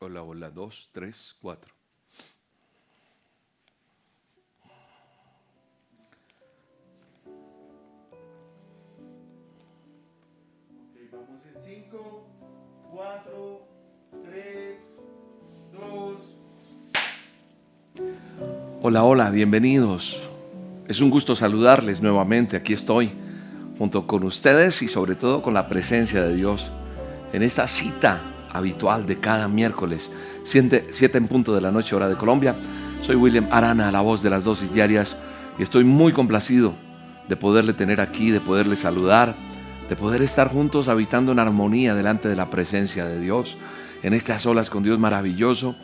[0.00, 1.74] Hola, hola, dos, tres, cuatro.
[11.10, 12.28] vamos en 5,
[12.92, 13.68] 4,
[14.22, 14.78] 3,
[15.72, 16.20] 2.
[18.82, 20.22] Hola, hola, bienvenidos.
[20.86, 22.56] Es un gusto saludarles nuevamente.
[22.56, 23.10] Aquí estoy
[23.78, 26.70] junto con ustedes y sobre todo con la presencia de Dios
[27.32, 30.10] en esta cita habitual de cada miércoles,
[30.44, 32.56] 7 en punto de la noche hora de Colombia.
[33.02, 35.16] Soy William Arana, la voz de las dosis diarias,
[35.58, 36.74] y estoy muy complacido
[37.28, 39.34] de poderle tener aquí, de poderle saludar,
[39.88, 43.56] de poder estar juntos habitando en armonía delante de la presencia de Dios,
[44.02, 45.76] en estas olas con Dios maravilloso,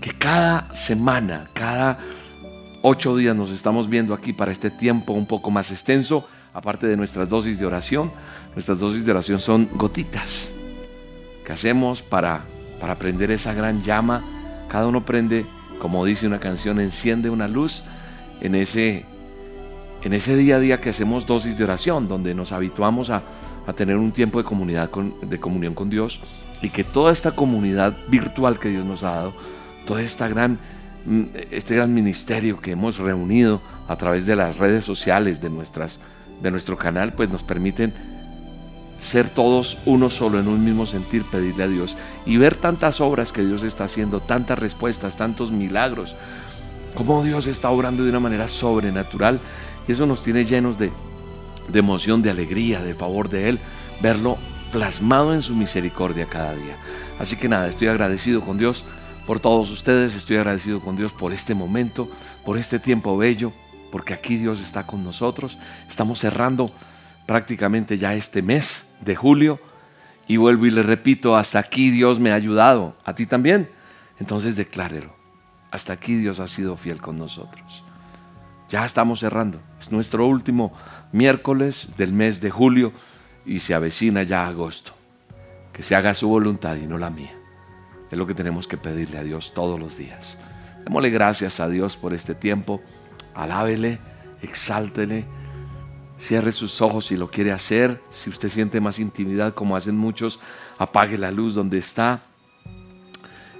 [0.00, 1.98] que cada semana, cada
[2.82, 6.96] ocho días nos estamos viendo aquí para este tiempo un poco más extenso, aparte de
[6.96, 8.12] nuestras dosis de oración.
[8.54, 10.50] Nuestras dosis de oración son gotitas
[11.48, 12.42] que hacemos para,
[12.78, 14.22] para prender esa gran llama.
[14.68, 15.46] Cada uno prende,
[15.80, 17.84] como dice una canción, enciende una luz
[18.42, 19.06] en ese,
[20.02, 23.22] en ese día a día que hacemos dosis de oración, donde nos habituamos a,
[23.66, 26.20] a tener un tiempo de, comunidad con, de comunión con Dios
[26.60, 29.32] y que toda esta comunidad virtual que Dios nos ha dado,
[29.86, 30.58] toda esta gran,
[31.06, 35.98] mm, este gran ministerio que hemos reunido a través de las redes sociales de, nuestras,
[36.42, 38.17] de nuestro canal, pues nos permiten
[38.98, 41.96] ser todos uno solo en un mismo sentir, pedirle a Dios
[42.26, 46.16] y ver tantas obras que Dios está haciendo, tantas respuestas, tantos milagros,
[46.94, 49.40] cómo Dios está obrando de una manera sobrenatural
[49.86, 50.90] y eso nos tiene llenos de,
[51.68, 53.60] de emoción, de alegría, de favor de Él,
[54.02, 54.36] verlo
[54.72, 56.76] plasmado en su misericordia cada día.
[57.18, 58.84] Así que nada, estoy agradecido con Dios
[59.26, 62.10] por todos ustedes, estoy agradecido con Dios por este momento,
[62.44, 63.52] por este tiempo bello,
[63.92, 65.58] porque aquí Dios está con nosotros.
[65.88, 66.70] Estamos cerrando
[67.26, 69.60] prácticamente ya este mes de julio.
[70.26, 72.94] Y vuelvo y le repito, hasta aquí Dios me ha ayudado.
[73.04, 73.70] ¿A ti también?
[74.18, 75.14] Entonces declárelo.
[75.70, 77.84] Hasta aquí Dios ha sido fiel con nosotros.
[78.68, 79.60] Ya estamos cerrando.
[79.80, 80.72] Es nuestro último
[81.12, 82.92] miércoles del mes de julio
[83.46, 84.92] y se avecina ya agosto.
[85.72, 87.34] Que se haga su voluntad y no la mía.
[88.10, 90.36] Es lo que tenemos que pedirle a Dios todos los días.
[90.84, 92.82] Démosle gracias a Dios por este tiempo.
[93.34, 93.98] Alábele,
[94.42, 95.24] exáltele
[96.18, 98.02] Cierre sus ojos si lo quiere hacer.
[98.10, 100.40] Si usted siente más intimidad, como hacen muchos,
[100.76, 102.20] apague la luz donde está.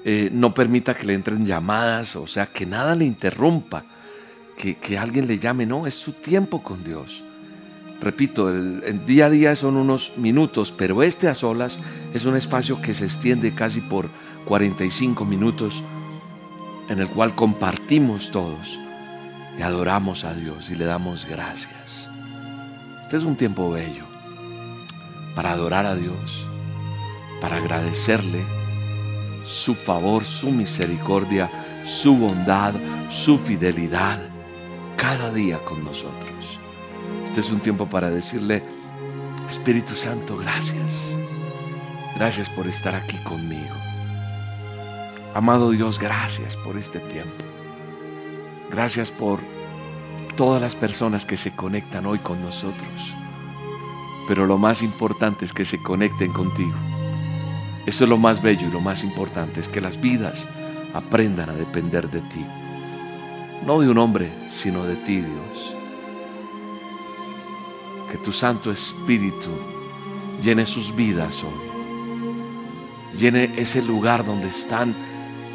[0.05, 3.85] Eh, no permita que le entren llamadas, o sea, que nada le interrumpa,
[4.57, 5.67] que, que alguien le llame.
[5.67, 7.23] No, es su tiempo con Dios.
[8.01, 11.79] Repito, el, día a día son unos minutos, pero este a solas
[12.15, 14.09] es un espacio que se extiende casi por
[14.45, 15.83] 45 minutos,
[16.89, 18.79] en el cual compartimos todos
[19.59, 22.09] y adoramos a Dios y le damos gracias.
[23.09, 24.05] Este es un tiempo bello
[25.35, 26.45] para adorar a Dios,
[27.41, 28.45] para agradecerle
[29.47, 31.51] su favor, su misericordia,
[31.87, 32.75] su bondad,
[33.09, 34.21] su fidelidad
[34.99, 36.61] cada día con nosotros.
[37.25, 38.63] Este es un tiempo para decirle,
[39.49, 41.17] Espíritu Santo, gracias.
[42.15, 43.75] Gracias por estar aquí conmigo.
[45.35, 47.43] Amado Dios, gracias por este tiempo.
[48.71, 49.41] Gracias por
[50.38, 53.12] todas las personas que se conectan hoy con nosotros.
[54.28, 56.76] Pero lo más importante es que se conecten contigo.
[57.87, 60.47] Eso es lo más bello y lo más importante, es que las vidas
[60.94, 62.47] aprendan a depender de ti.
[63.66, 65.75] No de un hombre, sino de ti, Dios.
[68.12, 69.50] Que tu Santo Espíritu
[70.41, 73.19] llene sus vidas hoy.
[73.19, 74.94] Llene ese lugar donde están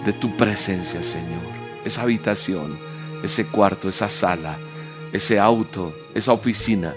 [0.06, 1.42] de tu presencia, Señor.
[1.86, 2.78] Esa habitación,
[3.24, 4.58] ese cuarto, esa sala,
[5.14, 6.94] ese auto, esa oficina.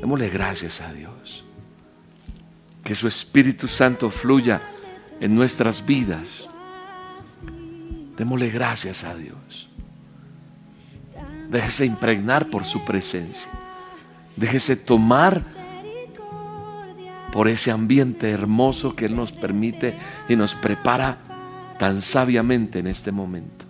[0.00, 1.44] Démosle gracias a Dios.
[2.82, 4.60] Que su Espíritu Santo fluya
[5.20, 6.48] en nuestras vidas.
[8.16, 9.68] Démosle gracias a Dios.
[11.50, 13.50] Déjese impregnar por su presencia.
[14.36, 15.42] Déjese tomar
[17.30, 19.98] por ese ambiente hermoso que Él nos permite
[20.30, 21.18] y nos prepara
[21.78, 23.61] tan sabiamente en este momento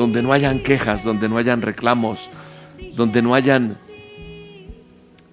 [0.00, 2.30] donde no hayan quejas, donde no hayan reclamos,
[2.94, 3.76] donde no hayan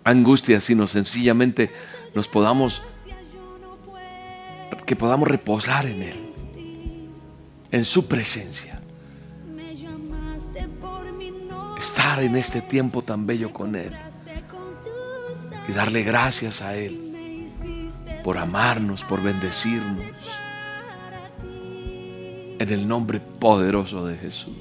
[0.03, 1.71] angustias, sino sencillamente
[2.13, 2.81] nos podamos,
[4.85, 6.29] que podamos reposar en Él,
[7.71, 8.81] en su presencia.
[11.79, 13.95] Estar en este tiempo tan bello con Él
[15.69, 17.47] y darle gracias a Él
[18.21, 20.05] por amarnos, por bendecirnos
[22.59, 24.55] en el nombre poderoso de Jesús.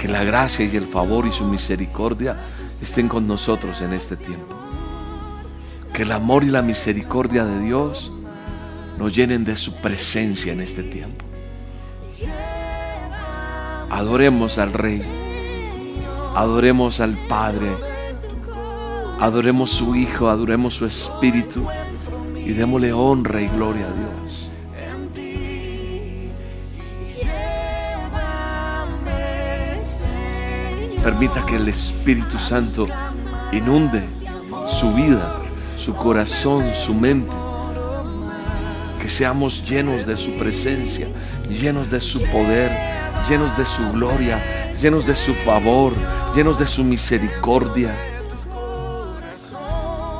[0.00, 2.38] Que la gracia y el favor y su misericordia
[2.80, 4.54] estén con nosotros en este tiempo.
[5.92, 8.12] Que el amor y la misericordia de Dios
[8.98, 11.24] nos llenen de su presencia en este tiempo.
[13.90, 15.02] Adoremos al Rey.
[16.36, 17.70] Adoremos al Padre.
[19.18, 20.28] Adoremos su Hijo.
[20.28, 21.66] Adoremos su Espíritu.
[22.36, 24.27] Y démosle honra y gloria a Dios.
[31.08, 32.86] Permita que el Espíritu Santo
[33.50, 34.02] inunde
[34.78, 35.40] su vida,
[35.78, 37.32] su corazón, su mente.
[39.00, 41.08] Que seamos llenos de su presencia,
[41.48, 42.70] llenos de su poder,
[43.26, 44.38] llenos de su gloria,
[44.82, 45.94] llenos de su favor,
[46.36, 47.96] llenos de su misericordia.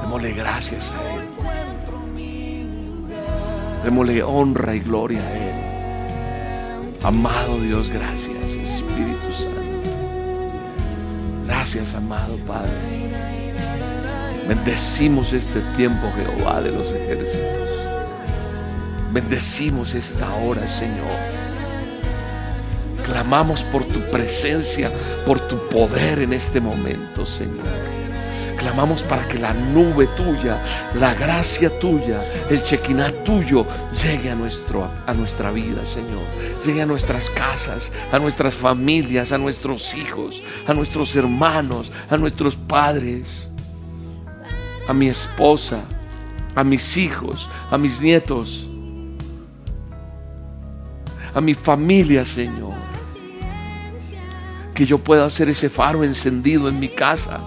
[0.01, 1.21] Démosle gracias a Él.
[3.85, 6.97] Démosle honra y gloria a Él.
[7.03, 9.78] Amado Dios, gracias Espíritu Santo.
[11.49, 12.71] Gracias, amado Padre.
[14.47, 17.41] Bendecimos este tiempo, Jehová de los ejércitos.
[19.13, 21.09] Bendecimos esta hora, Señor.
[23.03, 24.93] Clamamos por tu presencia,
[25.25, 27.98] por tu poder en este momento, Señor.
[28.69, 30.63] Clamamos para que la nube tuya,
[31.01, 33.65] la gracia tuya, el chequiná tuyo
[34.05, 36.21] llegue a, nuestro, a nuestra vida, Señor.
[36.67, 42.57] Llegue a nuestras casas, a nuestras familias, a nuestros hijos, a nuestros hermanos, a nuestros
[42.57, 43.49] padres,
[44.87, 45.81] a mi esposa,
[46.55, 48.69] a mis hijos, a mis nietos,
[51.33, 52.75] a mi familia, Señor.
[54.75, 57.41] Que yo pueda hacer ese faro encendido en mi casa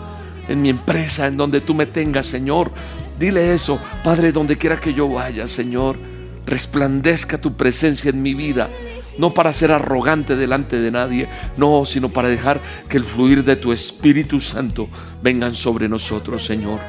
[0.52, 2.72] en mi empresa, en donde tú me tengas, Señor.
[3.20, 5.98] Dile eso, Padre, donde quiera que yo vaya, Señor,
[6.46, 8.70] resplandezca tu presencia en mi vida.
[9.18, 11.28] No para ser arrogante delante de nadie,
[11.58, 14.88] no, sino para dejar que el fluir de tu Espíritu Santo
[15.22, 16.80] vengan sobre nosotros, Señor.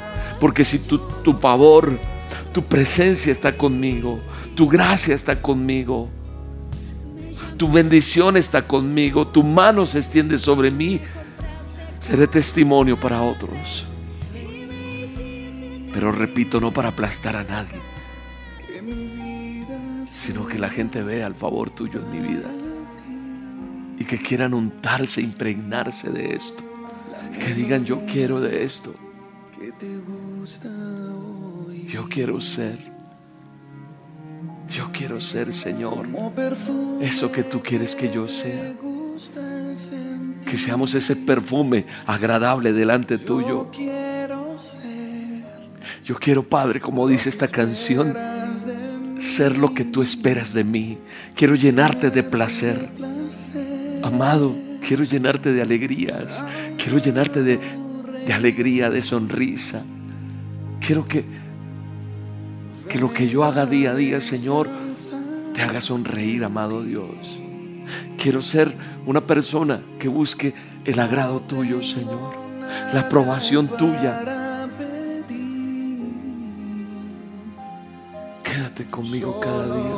[0.40, 1.98] Porque si tu, tu favor,
[2.52, 4.18] tu presencia está conmigo,
[4.54, 6.08] tu gracia está conmigo,
[7.56, 11.00] tu bendición está conmigo, tu mano se extiende sobre mí,
[12.02, 13.86] Seré testimonio para otros.
[15.94, 17.80] Pero repito, no para aplastar a nadie,
[20.04, 22.50] sino que la gente vea el favor tuyo en mi vida
[24.00, 26.64] y que quieran untarse, impregnarse de esto.
[27.38, 28.92] Que digan, yo quiero de esto.
[31.86, 32.78] Yo quiero ser.
[34.68, 36.08] Yo quiero ser, Señor,
[37.00, 38.74] eso que tú quieres que yo sea
[40.52, 43.70] que seamos ese perfume agradable delante tuyo.
[46.04, 48.14] Yo quiero, Padre, como dice esta canción,
[49.18, 50.98] ser lo que tú esperas de mí.
[51.34, 52.90] Quiero llenarte de placer.
[54.02, 54.54] Amado,
[54.86, 56.44] quiero llenarte de alegrías.
[56.76, 57.58] Quiero llenarte de,
[58.26, 59.82] de alegría, de sonrisa.
[60.80, 61.24] Quiero que,
[62.90, 64.68] que lo que yo haga día a día, Señor,
[65.54, 67.41] te haga sonreír, amado Dios.
[68.22, 68.72] Quiero ser
[69.04, 70.54] una persona que busque
[70.84, 72.36] el agrado tuyo, Señor,
[72.94, 74.68] la aprobación tuya.
[78.44, 79.92] Quédate conmigo cada día.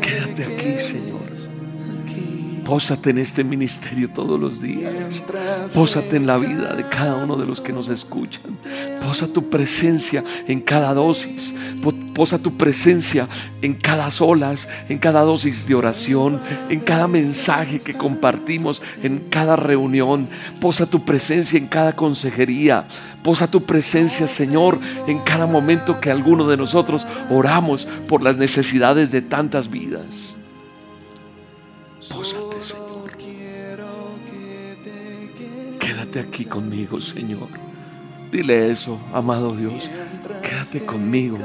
[0.00, 1.18] Quédate aquí, Señor.
[2.64, 5.24] Pósate en este ministerio todos los días.
[5.72, 8.58] Pósate en la vida de cada uno de los que nos escuchan.
[9.00, 11.54] Posa tu presencia en cada dosis.
[12.18, 13.28] Posa tu presencia
[13.62, 19.54] en cada olas, en cada dosis de oración, en cada mensaje que compartimos, en cada
[19.54, 20.28] reunión.
[20.60, 22.88] Posa tu presencia en cada consejería.
[23.22, 29.12] Posa tu presencia, Señor, en cada momento que alguno de nosotros oramos por las necesidades
[29.12, 30.34] de tantas vidas.
[32.08, 33.16] Pósate, Señor.
[35.78, 37.46] Quédate aquí conmigo, Señor.
[38.32, 39.88] Dile eso, amado Dios.
[40.42, 41.38] Quédate conmigo.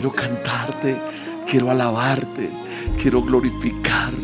[0.00, 0.98] Quiero cantarte,
[1.46, 2.48] quiero alabarte,
[2.98, 4.14] quiero glorificar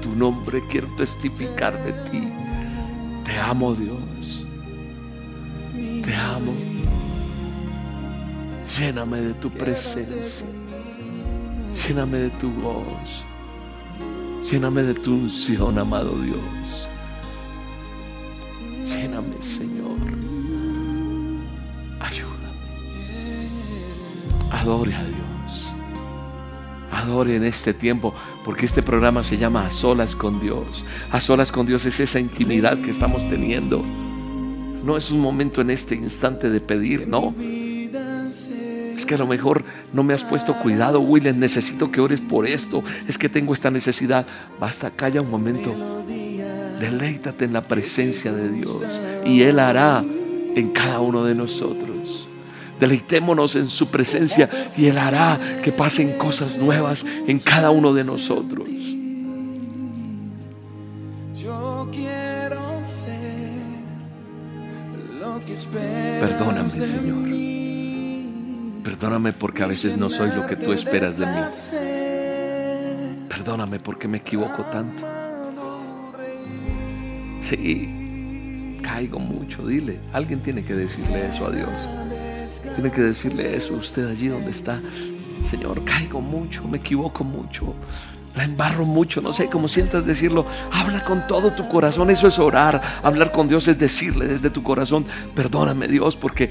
[0.00, 2.28] tu nombre, quiero testificar de ti.
[3.24, 4.46] Te amo, Dios.
[6.04, 6.52] Te amo.
[8.78, 10.46] Lléname de tu presencia.
[11.74, 13.24] Lléname de tu voz.
[14.48, 16.88] Lléname de tu unción, amado Dios.
[18.84, 19.98] Lléname, Señor.
[21.98, 22.46] Ayúdame.
[24.52, 25.15] Adore a Dios.
[27.06, 28.12] En este tiempo,
[28.44, 30.84] porque este programa se llama A Solas con Dios.
[31.12, 33.82] A Solas con Dios es esa intimidad que estamos teniendo.
[34.82, 37.32] No es un momento en este instante de pedir, no
[38.96, 41.38] es que a lo mejor no me has puesto cuidado, William.
[41.38, 42.82] Necesito que ores por esto.
[43.06, 44.26] Es que tengo esta necesidad.
[44.58, 45.74] Basta, calla un momento.
[46.80, 48.82] Deleítate en la presencia de Dios.
[49.24, 50.02] Y Él hará
[50.54, 51.95] en cada uno de nosotros.
[52.80, 58.04] Deleitémonos en su presencia y Él hará que pasen cosas nuevas en cada uno de
[58.04, 58.68] nosotros.
[61.34, 63.56] Yo quiero ser
[65.20, 65.54] lo que
[66.20, 67.46] Perdóname, Señor.
[68.84, 71.40] Perdóname porque a veces no soy lo que tú esperas de mí.
[73.28, 75.04] Perdóname porque me equivoco tanto.
[77.42, 80.00] Sí, caigo mucho, dile.
[80.12, 81.88] Alguien tiene que decirle eso a Dios.
[82.74, 84.80] Tiene que decirle eso usted allí donde está.
[85.50, 87.74] Señor, caigo mucho, me equivoco mucho.
[88.34, 90.44] La embarro mucho, no sé cómo sientas decirlo.
[90.70, 92.82] Habla con todo tu corazón, eso es orar.
[93.02, 96.50] Hablar con Dios es decirle desde tu corazón, perdóname Dios porque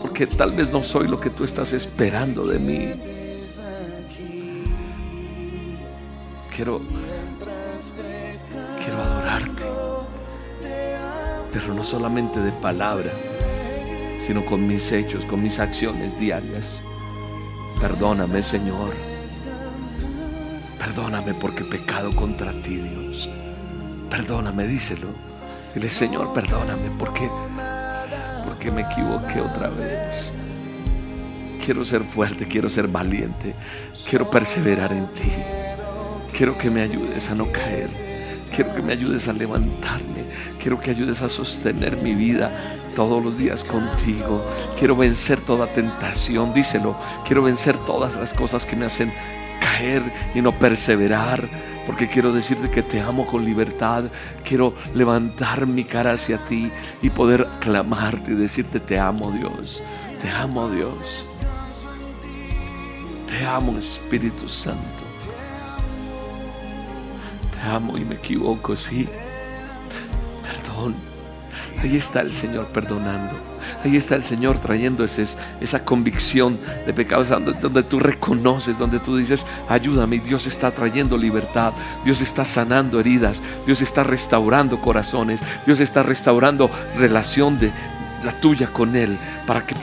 [0.00, 2.94] porque tal vez no soy lo que tú estás esperando de mí.
[6.54, 6.80] Quiero,
[8.82, 9.62] quiero adorarte,
[11.52, 13.12] pero no solamente de palabra,
[14.18, 16.82] sino con mis hechos, con mis acciones diarias.
[17.80, 18.94] Perdóname, Señor.
[20.78, 23.28] Perdóname porque he pecado contra ti, Dios.
[24.10, 25.08] Perdóname, díselo.
[25.74, 27.28] Dile, Señor, perdóname porque
[28.44, 30.32] porque me equivoqué otra vez.
[31.64, 33.54] Quiero ser fuerte, quiero ser valiente,
[34.08, 35.30] quiero perseverar en ti.
[36.32, 37.90] Quiero que me ayudes a no caer.
[38.54, 40.24] Quiero que me ayudes a levantarme.
[40.60, 44.44] Quiero que ayudes a sostener mi vida todos los días contigo.
[44.76, 46.96] Quiero vencer toda tentación, díselo.
[47.24, 49.12] Quiero vencer todas las cosas que me hacen
[49.60, 50.02] caer
[50.34, 51.48] y no perseverar
[51.86, 54.06] porque quiero decirte que te amo con libertad.
[54.44, 59.80] Quiero levantar mi cara hacia ti y poder clamarte y decirte te amo Dios.
[60.20, 61.24] Te amo Dios.
[63.28, 65.04] Te amo Espíritu Santo.
[67.54, 69.08] Te amo y me equivoco, sí.
[70.42, 71.07] Perdón.
[71.82, 73.36] Ahí está el Señor perdonando.
[73.84, 79.46] Ahí está el Señor trayendo esa convicción de pecados donde, tú reconoces, donde tú dices,
[79.68, 80.18] ayúdame.
[80.18, 81.72] Dios está trayendo libertad.
[82.04, 83.42] Dios está sanando heridas.
[83.64, 85.40] Dios está restaurando corazones.
[85.66, 87.70] Dios está restaurando relación de,
[88.24, 89.16] la tuya con Él,
[89.46, 89.74] para que,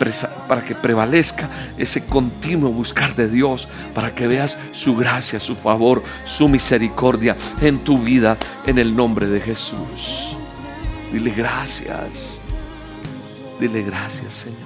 [0.47, 6.03] para que prevalezca ese continuo buscar de Dios, para que veas su gracia, su favor,
[6.25, 10.35] su misericordia en tu vida, en el nombre de Jesús.
[11.15, 12.41] Dile gracias.
[13.57, 14.59] Dile gracias, Señor.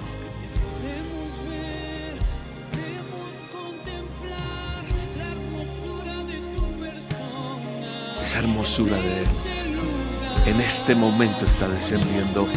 [8.20, 9.26] Esa hermosura de Él
[10.46, 12.48] en este momento está descendiendo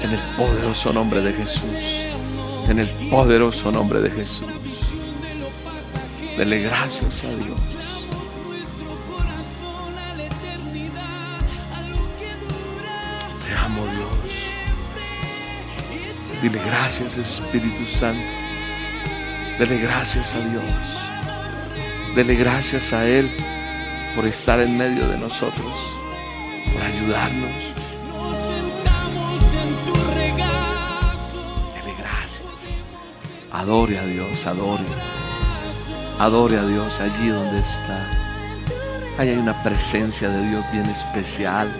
[0.00, 1.64] en el poderoso nombre de Jesús.
[2.68, 4.46] En el poderoso nombre de Jesús.
[6.38, 7.73] Dele gracias a Dios.
[16.44, 18.20] Dile gracias Espíritu Santo.
[19.58, 20.62] Dele gracias a Dios.
[22.14, 23.34] Dele gracias a Él
[24.14, 25.72] por estar en medio de nosotros,
[26.70, 27.50] por ayudarnos.
[31.72, 32.42] Dele gracias.
[33.50, 34.84] Adore a Dios, adore.
[36.18, 38.06] Adore a Dios allí donde está.
[39.16, 41.74] Ahí hay una presencia de Dios bien especial.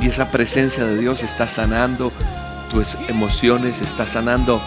[0.00, 2.12] Y esa presencia de Dios está sanando
[2.70, 4.60] tus emociones, está sanando,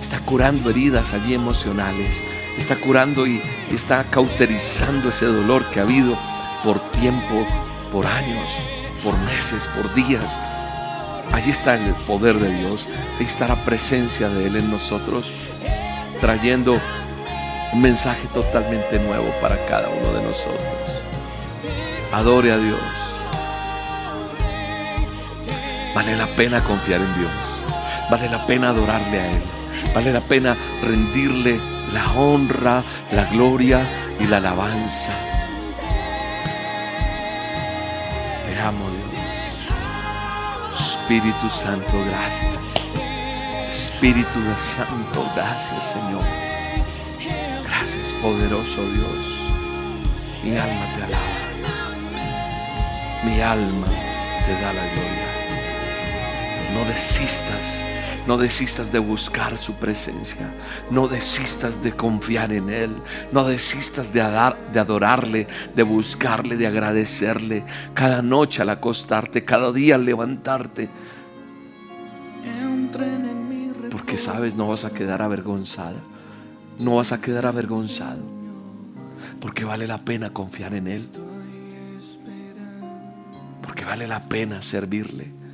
[0.00, 2.22] está curando heridas allí emocionales,
[2.58, 6.16] está curando y está cauterizando ese dolor que ha habido
[6.64, 7.46] por tiempo,
[7.92, 8.48] por años,
[9.02, 10.36] por meses, por días.
[11.32, 12.86] Allí está el poder de Dios,
[13.18, 15.30] ahí está la presencia de Él en nosotros,
[16.20, 16.80] trayendo
[17.72, 20.62] un mensaje totalmente nuevo para cada uno de nosotros.
[22.12, 23.05] Adore a Dios.
[25.96, 27.32] Vale la pena confiar en Dios.
[28.10, 29.42] Vale la pena adorarle a Él.
[29.94, 31.58] Vale la pena rendirle
[31.90, 33.80] la honra, la gloria
[34.20, 35.12] y la alabanza.
[38.44, 39.22] Te amo Dios.
[40.86, 42.50] Espíritu Santo, gracias.
[43.66, 46.24] Espíritu Santo, gracias Señor.
[47.64, 49.18] Gracias poderoso Dios.
[50.44, 51.24] Mi alma te alaba.
[53.24, 53.86] Mi alma
[54.44, 55.25] te da la gloria.
[56.76, 57.82] No desistas,
[58.26, 60.50] no desistas de buscar su presencia,
[60.90, 62.94] no desistas de confiar en Él,
[63.32, 67.64] no desistas de, de adorarle, de buscarle, de agradecerle
[67.94, 70.90] cada noche al acostarte, cada día al levantarte.
[73.90, 76.02] Porque sabes, no vas a quedar avergonzada,
[76.78, 78.22] no vas a quedar avergonzado,
[79.40, 81.08] porque vale la pena confiar en Él,
[83.62, 85.45] porque vale la pena servirle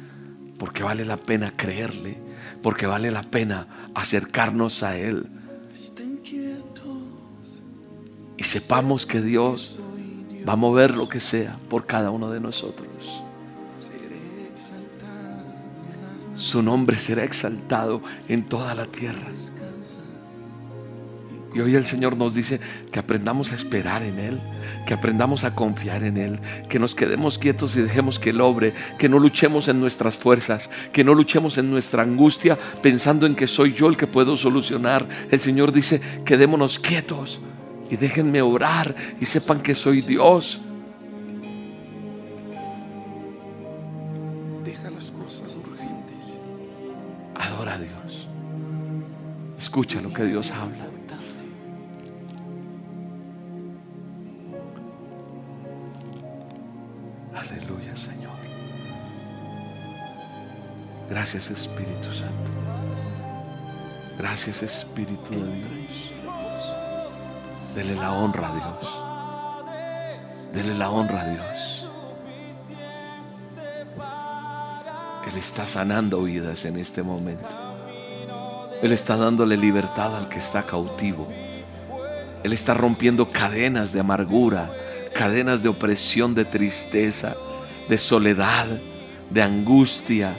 [0.62, 2.16] porque vale la pena creerle,
[2.62, 3.66] porque vale la pena
[3.97, 5.26] acercarnos a Él
[8.37, 9.81] y sepamos que Dios
[10.49, 12.87] va a mover lo que sea por cada uno de nosotros.
[16.37, 19.33] Su nombre será exaltado en toda la tierra.
[21.54, 24.40] Y hoy el Señor nos dice que aprendamos a esperar en Él,
[24.87, 28.73] que aprendamos a confiar en Él, que nos quedemos quietos y dejemos que Él obre,
[28.99, 33.47] que no luchemos en nuestras fuerzas, que no luchemos en nuestra angustia pensando en que
[33.47, 35.06] soy yo el que puedo solucionar.
[35.30, 37.40] El Señor dice, quedémonos quietos
[37.90, 40.62] y déjenme orar y sepan que soy Dios.
[44.64, 46.38] Deja las cosas urgentes.
[47.35, 48.28] Adora a Dios.
[49.59, 50.91] Escucha lo que Dios habla.
[61.12, 62.50] Gracias, Espíritu Santo.
[64.16, 66.14] Gracias, Espíritu de Dios.
[67.75, 68.78] Dele la honra a Dios.
[70.54, 71.87] Dele la honra a Dios.
[75.31, 77.50] Él está sanando vidas en este momento.
[78.83, 81.28] Él está dándole libertad al que está cautivo.
[82.42, 84.71] Él está rompiendo cadenas de amargura,
[85.14, 87.37] cadenas de opresión, de tristeza,
[87.90, 88.81] de soledad,
[89.28, 90.38] de angustia,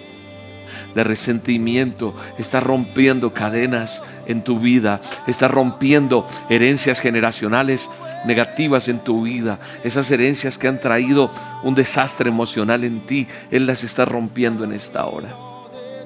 [0.96, 2.16] de resentimiento.
[2.38, 5.02] Está rompiendo cadenas en tu vida.
[5.28, 7.90] Está rompiendo herencias generacionales
[8.26, 9.60] negativas en tu vida.
[9.84, 11.32] Esas herencias que han traído
[11.64, 13.28] un desastre emocional en ti.
[13.52, 15.34] Él las está rompiendo en esta hora.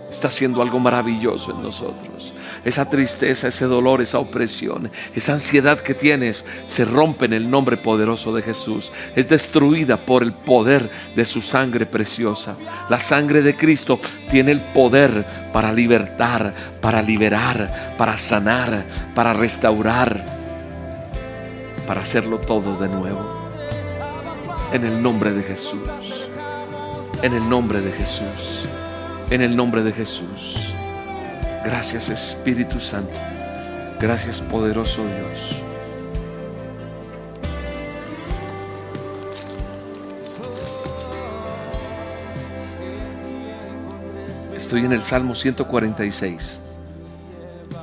[0.10, 2.34] Está haciendo algo maravilloso en nosotros.
[2.67, 7.77] Esa tristeza, ese dolor, esa opresión, esa ansiedad que tienes se rompe en el nombre
[7.77, 8.91] poderoso de Jesús.
[9.15, 12.58] Es destruida por el poder de su sangre preciosa.
[12.89, 18.84] La sangre de Cristo tiene el poder para libertar, para liberar, para sanar,
[19.15, 20.25] para restaurar,
[21.88, 23.49] para hacerlo todo de nuevo.
[24.73, 25.80] En el nombre de Jesús.
[27.21, 28.67] En el nombre de Jesús.
[29.30, 30.57] En el nombre de Jesús.
[31.67, 33.19] Gracias Espíritu Santo.
[33.99, 35.58] Gracias poderoso Dios.
[44.56, 46.62] Estoy en el Salmo 146.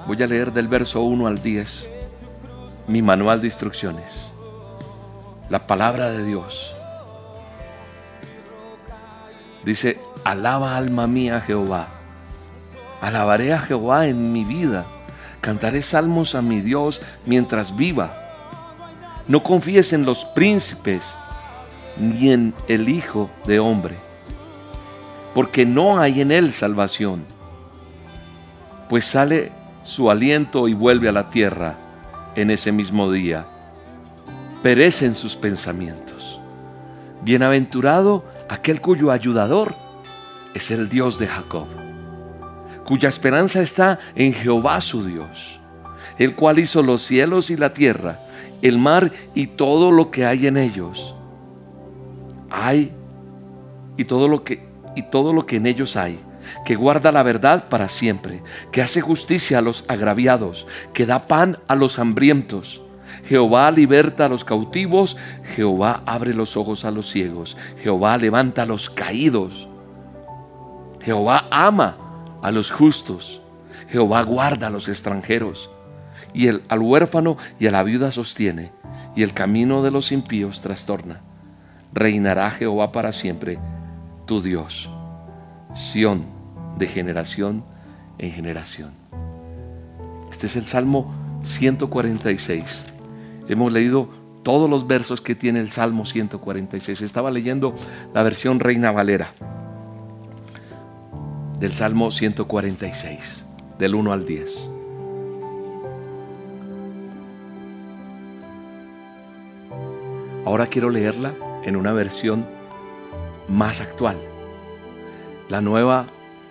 [0.06, 1.90] Voy a leer del verso 1 al 10
[2.86, 4.32] mi manual de instrucciones.
[5.50, 6.72] La palabra de Dios.
[9.62, 12.03] Dice, alaba alma mía Jehová.
[13.04, 14.86] Alabaré a Jehová en mi vida.
[15.42, 18.16] Cantaré salmos a mi Dios mientras viva.
[19.28, 21.14] No confíes en los príncipes
[21.98, 23.96] ni en el Hijo de Hombre,
[25.34, 27.26] porque no hay en él salvación,
[28.88, 31.76] pues sale su aliento y vuelve a la tierra
[32.36, 33.44] en ese mismo día.
[34.62, 36.40] Perecen sus pensamientos.
[37.20, 39.74] Bienaventurado aquel cuyo ayudador
[40.54, 41.83] es el Dios de Jacob
[42.84, 45.60] cuya esperanza está en Jehová su Dios,
[46.18, 48.20] el cual hizo los cielos y la tierra,
[48.62, 51.14] el mar y todo lo que hay en ellos.
[52.50, 52.92] Hay
[53.96, 56.20] y todo lo que y todo lo que en ellos hay,
[56.64, 61.58] que guarda la verdad para siempre, que hace justicia a los agraviados, que da pan
[61.66, 62.80] a los hambrientos.
[63.28, 65.16] Jehová liberta a los cautivos,
[65.56, 69.68] Jehová abre los ojos a los ciegos, Jehová levanta a los caídos.
[71.00, 71.96] Jehová ama
[72.44, 73.40] a los justos.
[73.88, 75.70] Jehová guarda a los extranjeros.
[76.34, 78.70] Y el, al huérfano y a la viuda sostiene.
[79.16, 81.22] Y el camino de los impíos trastorna.
[81.94, 83.58] Reinará Jehová para siempre,
[84.26, 84.90] tu Dios.
[85.74, 86.26] Sión
[86.76, 87.64] de generación
[88.18, 88.92] en generación.
[90.30, 92.86] Este es el Salmo 146.
[93.48, 94.10] Hemos leído
[94.42, 97.00] todos los versos que tiene el Salmo 146.
[97.00, 97.74] Estaba leyendo
[98.12, 99.32] la versión Reina Valera
[101.64, 103.46] del Salmo 146,
[103.78, 104.68] del 1 al 10.
[110.44, 111.32] Ahora quiero leerla
[111.64, 112.44] en una versión
[113.48, 114.18] más actual.
[115.48, 116.04] La nueva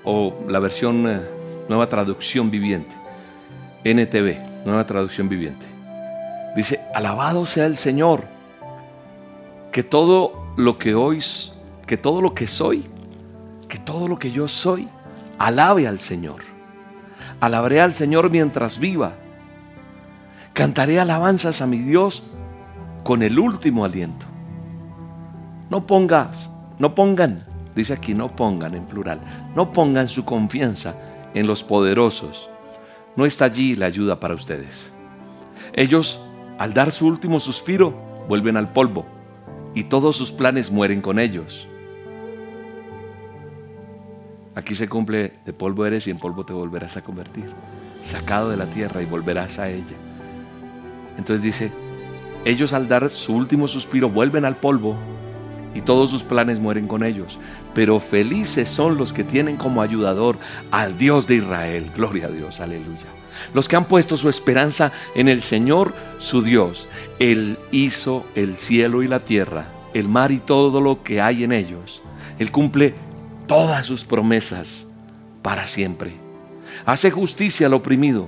[0.04, 1.20] o la versión eh,
[1.70, 2.96] nueva traducción viviente.
[3.84, 5.68] NTV, nueva traducción viviente.
[6.56, 8.24] Dice, alabado sea el Señor,
[9.72, 11.24] que todo lo que hoy,
[11.86, 12.88] que todo lo que soy,
[13.70, 14.88] que todo lo que yo soy,
[15.48, 16.42] alabe al Señor.
[17.40, 19.14] Alabaré al Señor mientras viva.
[20.54, 22.24] Cantaré alabanzas a mi Dios
[23.04, 24.26] con el último aliento.
[25.70, 27.44] No pongas, no pongan
[27.76, 29.20] dice aquí, no pongan en plural,
[29.56, 30.96] no pongan su confianza
[31.34, 32.50] en los poderosos.
[33.16, 34.90] No está allí la ayuda para ustedes.
[35.74, 36.24] Ellos,
[36.58, 37.94] al dar su último suspiro,
[38.28, 39.06] vuelven al polvo
[39.74, 41.68] y todos sus planes mueren con ellos.
[44.56, 47.50] Aquí se cumple, de polvo eres y en polvo te volverás a convertir.
[48.04, 49.96] Sacado de la tierra y volverás a ella.
[51.18, 51.72] Entonces dice,
[52.46, 54.98] ellos al dar su último suspiro vuelven al polvo
[55.74, 57.40] y todos sus planes mueren con ellos.
[57.74, 60.38] Pero felices son los que tienen como ayudador
[60.70, 61.92] al Dios de Israel.
[61.96, 63.08] Gloria a Dios, aleluya.
[63.54, 66.88] Los que han puesto su esperanza en el Señor, su Dios.
[67.20, 71.52] Él hizo el cielo y la tierra, el mar y todo lo que hay en
[71.52, 72.04] ellos.
[72.38, 72.94] Él cumple
[73.54, 74.88] todas sus promesas
[75.44, 76.16] para siempre.
[76.88, 78.28] Hace justicia al oprimido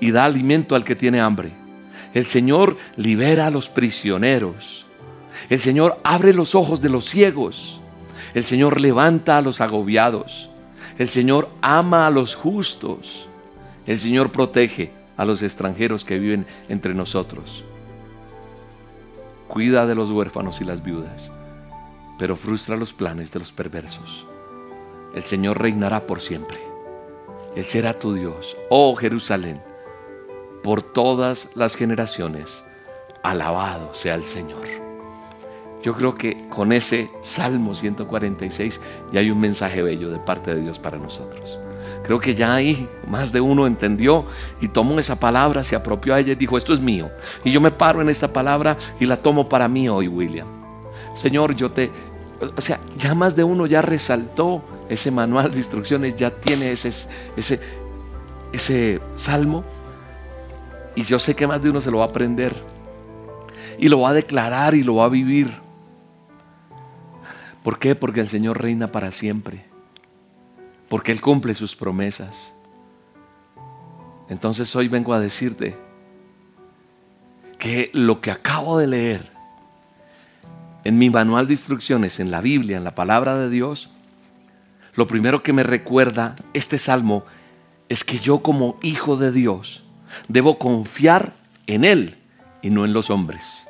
[0.00, 1.52] y da alimento al que tiene hambre.
[2.14, 4.86] El Señor libera a los prisioneros.
[5.50, 7.78] El Señor abre los ojos de los ciegos.
[8.32, 10.48] El Señor levanta a los agobiados.
[10.98, 13.28] El Señor ama a los justos.
[13.86, 17.64] El Señor protege a los extranjeros que viven entre nosotros.
[19.46, 21.30] Cuida de los huérfanos y las viudas,
[22.18, 24.24] pero frustra los planes de los perversos.
[25.14, 26.58] El Señor reinará por siempre.
[27.54, 29.60] Él será tu Dios, oh Jerusalén,
[30.62, 32.62] por todas las generaciones.
[33.22, 34.66] Alabado sea el Señor.
[35.82, 38.80] Yo creo que con ese Salmo 146
[39.12, 41.58] ya hay un mensaje bello de parte de Dios para nosotros.
[42.04, 44.24] Creo que ya ahí más de uno entendió
[44.60, 47.10] y tomó esa palabra, se apropió a ella y dijo, esto es mío.
[47.44, 50.48] Y yo me paro en esta palabra y la tomo para mí hoy, William.
[51.14, 51.90] Señor, yo te...
[52.56, 56.88] O sea, ya más de uno ya resaltó ese manual de instrucciones, ya tiene ese,
[57.36, 57.60] ese,
[58.52, 59.64] ese salmo.
[60.94, 62.56] Y yo sé que más de uno se lo va a aprender.
[63.78, 65.54] Y lo va a declarar y lo va a vivir.
[67.62, 67.94] ¿Por qué?
[67.94, 69.64] Porque el Señor reina para siempre.
[70.88, 72.52] Porque Él cumple sus promesas.
[74.28, 75.76] Entonces hoy vengo a decirte
[77.58, 79.32] que lo que acabo de leer
[80.84, 83.90] en mi manual de instrucciones, en la Biblia, en la palabra de Dios,
[84.98, 87.22] lo primero que me recuerda este salmo
[87.88, 89.84] es que yo como hijo de Dios
[90.26, 91.34] debo confiar
[91.68, 92.16] en Él
[92.62, 93.68] y no en los hombres.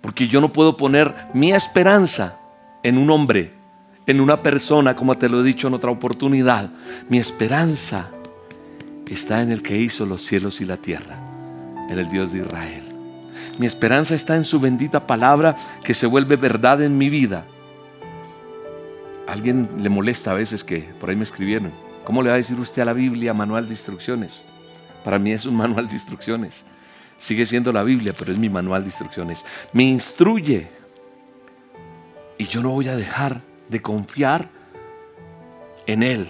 [0.00, 2.36] Porque yo no puedo poner mi esperanza
[2.82, 3.52] en un hombre,
[4.08, 6.68] en una persona, como te lo he dicho en otra oportunidad.
[7.08, 8.10] Mi esperanza
[9.06, 11.16] está en el que hizo los cielos y la tierra,
[11.88, 12.82] en el Dios de Israel.
[13.60, 17.44] Mi esperanza está en su bendita palabra que se vuelve verdad en mi vida.
[19.26, 21.72] Alguien le molesta a veces que por ahí me escribieron.
[22.04, 24.42] ¿Cómo le va a decir usted a la Biblia manual de instrucciones?
[25.04, 26.64] Para mí es un manual de instrucciones.
[27.18, 29.44] Sigue siendo la Biblia, pero es mi manual de instrucciones.
[29.72, 30.68] Me instruye.
[32.38, 34.48] Y yo no voy a dejar de confiar
[35.86, 36.28] en Él.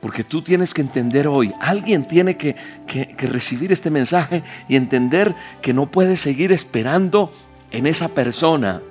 [0.00, 5.34] Porque tú tienes que entender hoy, alguien tiene que, que, recibir este mensaje y entender
[5.62, 7.32] que no puedes seguir esperando
[7.70, 8.82] en esa persona,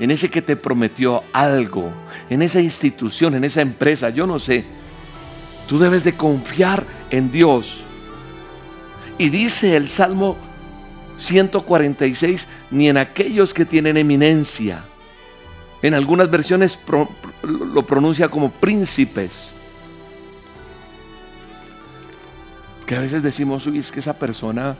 [0.00, 1.92] en ese que te prometió algo,
[2.30, 4.64] en esa institución, en esa empresa, yo no sé.
[5.66, 7.82] Tú debes de confiar en Dios.
[9.18, 10.36] Y dice el Salmo
[11.16, 14.84] 146, ni en aquellos que tienen eminencia.
[15.82, 16.78] En algunas versiones
[17.42, 19.50] lo pronuncia como príncipes.
[22.86, 24.76] Que a veces decimos, uy, es que esa persona,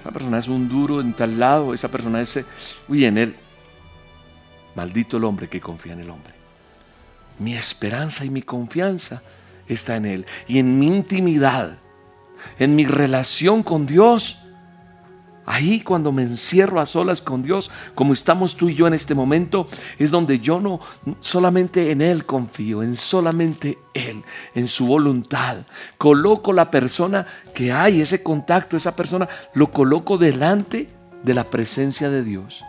[0.00, 2.44] esa persona es un duro en tal lado, esa persona es,
[2.86, 3.36] uy, en él.
[4.74, 6.32] Maldito el hombre que confía en el hombre.
[7.38, 9.22] Mi esperanza y mi confianza
[9.66, 10.26] está en Él.
[10.46, 11.78] Y en mi intimidad,
[12.58, 14.40] en mi relación con Dios,
[15.50, 19.16] Ahí cuando me encierro a solas con Dios, como estamos tú y yo en este
[19.16, 19.66] momento,
[19.98, 20.78] es donde yo no
[21.18, 24.22] solamente en Él confío, en solamente Él,
[24.54, 25.66] en su voluntad.
[25.98, 30.88] Coloco la persona que hay, ese contacto, esa persona, lo coloco delante
[31.24, 32.62] de la presencia de Dios.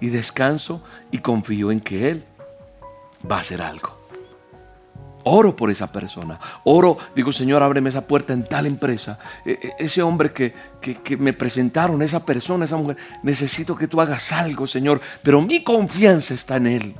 [0.00, 2.24] Y descanso y confío en que Él
[3.30, 3.98] va a hacer algo.
[5.24, 6.38] Oro por esa persona.
[6.64, 9.18] Oro, digo, Señor, ábreme esa puerta en tal empresa.
[9.44, 14.00] E, e, ese hombre que, que, me presentaron, esa persona, esa mujer, necesito que tú
[14.00, 15.00] hagas algo, Señor.
[15.22, 16.94] Pero mi confianza está en Él.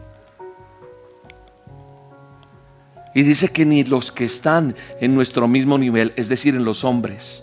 [3.15, 6.85] Y dice que ni los que están en nuestro mismo nivel, es decir, en los
[6.85, 7.43] hombres,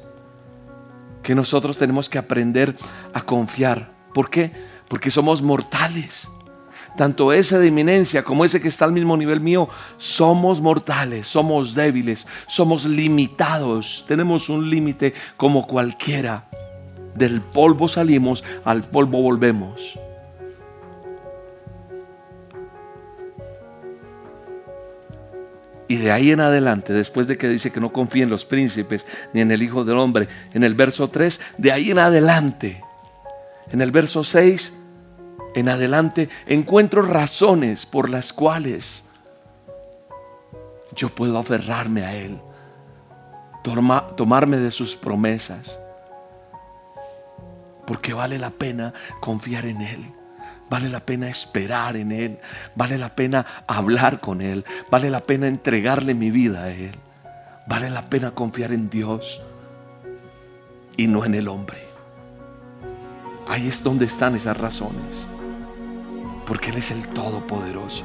[1.24, 2.76] que nosotros tenemos que aprender
[3.13, 3.89] a confiar.
[4.13, 4.52] ¿Por qué?
[4.88, 6.30] Porque somos mortales
[6.95, 9.67] tanto ese de eminencia como ese que está al mismo nivel mío,
[9.98, 16.48] somos mortales, somos débiles, somos limitados, tenemos un límite como cualquiera.
[17.13, 20.00] Del polvo salimos, al polvo volvemos.
[25.88, 29.06] Y de ahí en adelante, después de que dice que no confía en los príncipes
[29.34, 32.82] ni en el Hijo del Hombre, en el verso 3, de ahí en adelante,
[33.71, 34.73] en el verso 6,
[35.56, 39.06] en adelante, encuentro razones por las cuales
[40.95, 42.39] yo puedo aferrarme a Él,
[44.15, 45.80] tomarme de sus promesas,
[47.88, 50.13] porque vale la pena confiar en Él.
[50.69, 52.39] Vale la pena esperar en Él.
[52.75, 54.65] Vale la pena hablar con Él.
[54.89, 56.95] Vale la pena entregarle mi vida a Él.
[57.67, 59.41] Vale la pena confiar en Dios
[60.97, 61.85] y no en el hombre.
[63.47, 65.27] Ahí es donde están esas razones.
[66.45, 68.03] Porque Él es el Todopoderoso.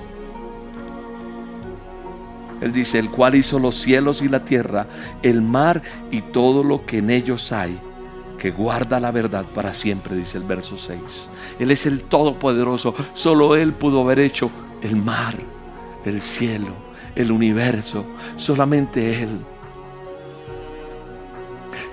[2.60, 4.86] Él dice, el cual hizo los cielos y la tierra,
[5.22, 7.78] el mar y todo lo que en ellos hay
[8.40, 11.28] que guarda la verdad para siempre, dice el verso 6.
[11.58, 12.94] Él es el Todopoderoso.
[13.12, 14.50] Solo Él pudo haber hecho
[14.82, 15.36] el mar,
[16.04, 16.72] el cielo,
[17.14, 18.06] el universo.
[18.36, 19.40] Solamente Él.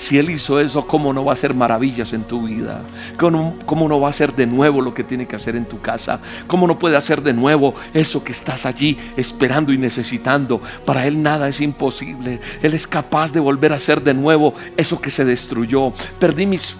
[0.08, 2.82] Si Él hizo eso, ¿cómo no va a hacer maravillas en tu vida?
[3.18, 6.22] ¿Cómo, no va a hacer de nuevo lo que tiene que hacer en tu casa?
[6.48, 10.62] ¿Cómo no puede hacer de nuevo eso que estás allí esperando y necesitando?
[10.86, 12.40] Para Él nada es imposible.
[12.62, 15.92] Él es capaz de volver a hacer de nuevo eso que se destruyó.
[16.18, 16.78] Perdí mis,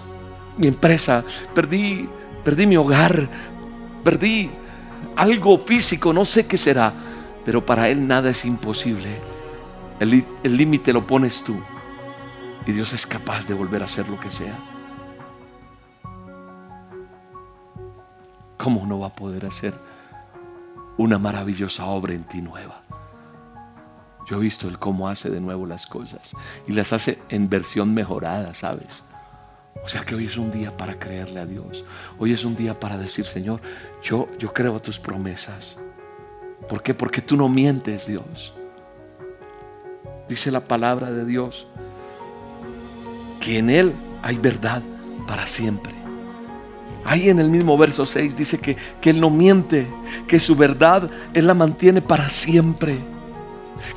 [0.56, 1.22] mi empresa,
[1.54, 2.08] perdí,
[2.42, 3.28] perdí mi hogar,
[4.02, 4.48] perdí
[5.16, 6.94] algo físico, no sé qué será.
[7.44, 9.20] Pero para Él nada es imposible.
[10.00, 10.24] El
[10.56, 11.60] límite lo pones tú.
[12.68, 14.54] Y Dios es capaz de volver a hacer lo que sea.
[18.58, 19.72] ¿Cómo no va a poder hacer
[20.98, 22.82] una maravillosa obra en ti nueva?
[24.28, 26.32] Yo he visto el cómo hace de nuevo las cosas
[26.66, 29.02] y las hace en versión mejorada, ¿sabes?
[29.82, 31.84] O sea que hoy es un día para creerle a Dios.
[32.18, 33.62] Hoy es un día para decir, Señor,
[34.02, 35.78] yo, yo creo a tus promesas.
[36.68, 36.92] ¿Por qué?
[36.92, 38.52] Porque tú no mientes, Dios.
[40.28, 41.66] Dice la palabra de Dios
[43.40, 44.82] que en Él hay verdad
[45.26, 45.94] para siempre.
[47.04, 49.86] Ahí en el mismo verso 6 dice que, que Él no miente,
[50.26, 52.98] que su verdad Él la mantiene para siempre.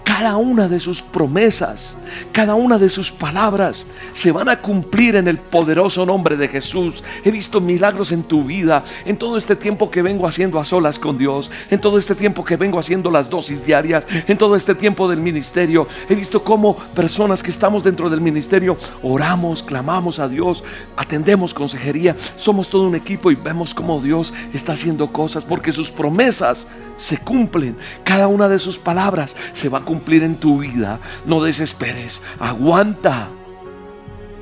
[0.03, 1.95] Cada una de sus promesas,
[2.31, 7.03] cada una de sus palabras se van a cumplir en el poderoso nombre de Jesús.
[7.23, 10.99] He visto milagros en tu vida, en todo este tiempo que vengo haciendo a solas
[10.99, 14.75] con Dios, en todo este tiempo que vengo haciendo las dosis diarias, en todo este
[14.75, 15.87] tiempo del ministerio.
[16.09, 20.63] He visto cómo personas que estamos dentro del ministerio oramos, clamamos a Dios,
[20.95, 25.91] atendemos consejería, somos todo un equipo y vemos cómo Dios está haciendo cosas porque sus
[25.91, 26.67] promesas
[26.97, 27.75] se cumplen.
[28.03, 30.99] Cada una de sus palabras se va a cumplir en tu vida.
[31.25, 32.21] No desesperes.
[32.39, 33.29] Aguanta.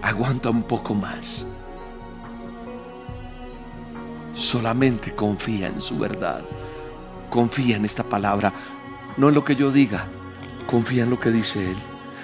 [0.01, 1.45] Aguanta un poco más.
[4.33, 6.41] Solamente confía en su verdad.
[7.29, 8.53] Confía en esta palabra.
[9.17, 10.07] No en lo que yo diga.
[10.65, 11.77] Confía en lo que dice Él.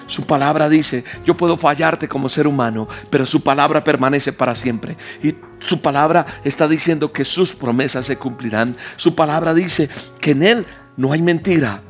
[0.08, 4.98] Su palabra dice, yo puedo fallarte como ser humano, pero su palabra permanece para siempre.
[5.24, 8.76] Y su palabra está diciendo que sus promesas se cumplirán.
[8.98, 9.90] Su palabra dice
[10.22, 10.66] que en Él
[10.96, 11.82] no hay mentira,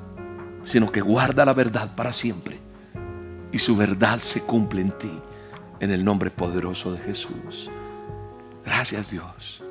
[0.65, 2.59] sino que guarda la verdad para siempre.
[3.53, 5.21] Y su verdad se cumple en ti,
[5.79, 7.69] en el nombre poderoso de Jesús.
[8.65, 9.63] Gracias Dios.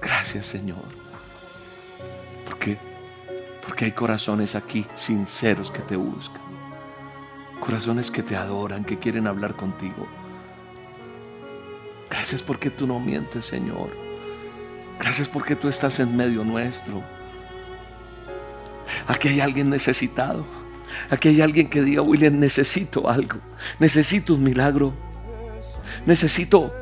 [0.00, 0.84] Gracias Señor.
[2.46, 2.78] Porque,
[3.66, 6.42] porque hay corazones aquí sinceros que te buscan.
[7.58, 10.06] Corazones que te adoran, que quieren hablar contigo.
[12.10, 13.90] Gracias porque tú no mientes, Señor.
[14.98, 17.02] Gracias porque tú estás en medio nuestro.
[19.06, 20.44] Aquí hay alguien necesitado.
[21.08, 23.38] Aquí hay alguien que diga, William, necesito algo.
[23.78, 24.92] Necesito un milagro.
[26.06, 26.72] Necesito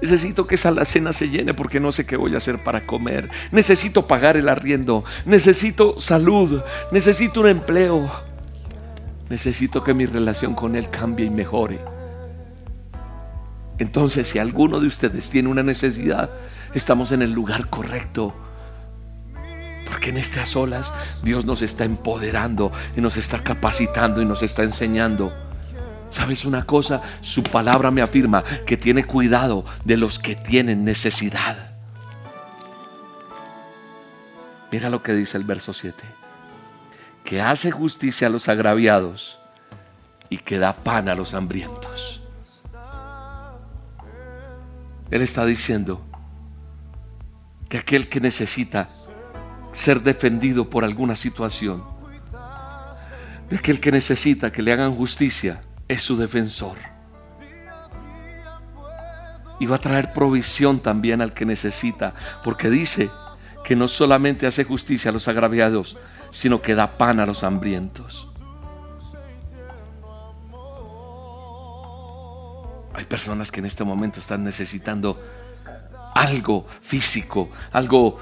[0.00, 3.28] Necesito que esa cena se llene porque no sé qué voy a hacer para comer.
[3.52, 5.04] Necesito pagar el arriendo.
[5.26, 6.62] Necesito salud.
[6.90, 8.10] Necesito un empleo.
[9.28, 11.80] Necesito que mi relación con Él cambie y mejore.
[13.78, 16.30] Entonces, si alguno de ustedes tiene una necesidad,
[16.74, 18.34] estamos en el lugar correcto.
[20.00, 20.90] Porque en estas olas
[21.22, 25.30] Dios nos está empoderando y nos está capacitando y nos está enseñando.
[26.08, 27.02] ¿Sabes una cosa?
[27.20, 31.74] Su palabra me afirma que tiene cuidado de los que tienen necesidad.
[34.72, 36.02] Mira lo que dice el verso 7
[37.22, 39.38] que hace justicia a los agraviados
[40.30, 42.22] y que da pan a los hambrientos.
[45.10, 46.02] Él está diciendo
[47.68, 48.88] que aquel que necesita
[49.72, 51.82] ser defendido por alguna situación,
[53.48, 56.76] de aquel que necesita que le hagan justicia, es su defensor.
[59.58, 63.10] Y va a traer provisión también al que necesita, porque dice
[63.64, 65.96] que no solamente hace justicia a los agraviados,
[66.30, 68.28] sino que da pan a los hambrientos.
[72.94, 75.20] Hay personas que en este momento están necesitando
[76.14, 78.18] algo físico, algo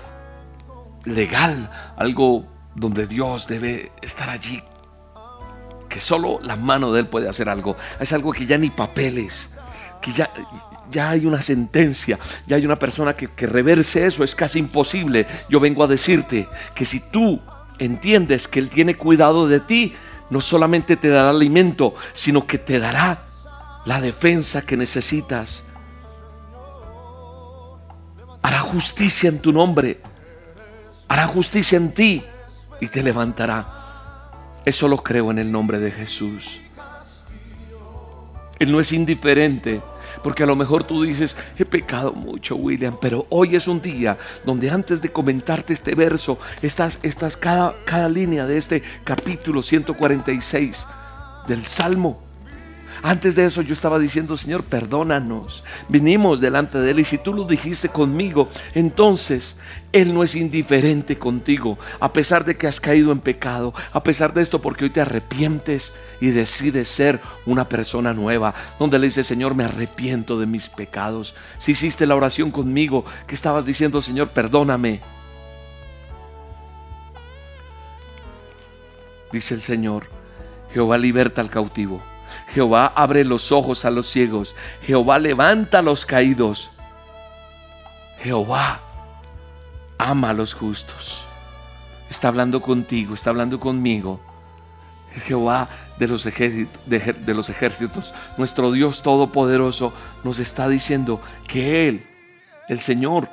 [1.05, 4.63] legal, algo donde Dios debe estar allí.
[5.89, 7.77] Que solo la mano de Él puede hacer algo.
[7.99, 9.51] Es algo que ya ni papeles,
[10.01, 10.31] que ya,
[10.91, 15.27] ya hay una sentencia, ya hay una persona que, que reverse eso, es casi imposible.
[15.49, 17.41] Yo vengo a decirte que si tú
[17.79, 19.95] entiendes que Él tiene cuidado de ti,
[20.31, 23.23] no solamente te dará alimento, sino que te dará
[23.85, 25.65] la defensa que necesitas.
[28.43, 30.01] Hará justicia en tu nombre,
[31.09, 32.23] hará justicia en ti
[32.81, 34.31] y te levantará.
[34.65, 36.61] Eso lo creo en el nombre de Jesús.
[38.59, 39.81] Él no es indiferente.
[40.23, 44.19] Porque a lo mejor tú dices, he pecado mucho, William, pero hoy es un día
[44.45, 50.87] donde antes de comentarte este verso, estás, estás cada, cada línea de este capítulo 146
[51.47, 52.21] del Salmo,
[53.03, 55.63] antes de eso yo estaba diciendo, Señor, perdónanos.
[55.89, 59.57] Vinimos delante de Él y si tú lo dijiste conmigo, entonces
[59.93, 64.35] Él no es indiferente contigo, a pesar de que has caído en pecado, a pesar
[64.35, 69.27] de esto, porque hoy te arrepientes y decides ser una persona nueva, donde le dices,
[69.27, 71.35] Señor, me arrepiento de mis pecados.
[71.59, 75.01] Si hiciste la oración conmigo, que estabas diciendo, Señor, perdóname.
[79.31, 80.09] Dice el Señor,
[80.73, 82.01] Jehová liberta al cautivo
[82.55, 84.55] Jehová abre los ojos a los ciegos.
[84.83, 86.71] Jehová levanta a los caídos.
[88.23, 88.81] Jehová
[89.99, 91.25] ama a los justos.
[92.11, 94.21] Está hablando contigo, está hablando conmigo.
[95.27, 102.07] Jehová de los, ejércitos, de los ejércitos, nuestro Dios Todopoderoso, nos está diciendo que Él,
[102.69, 103.29] el Señor,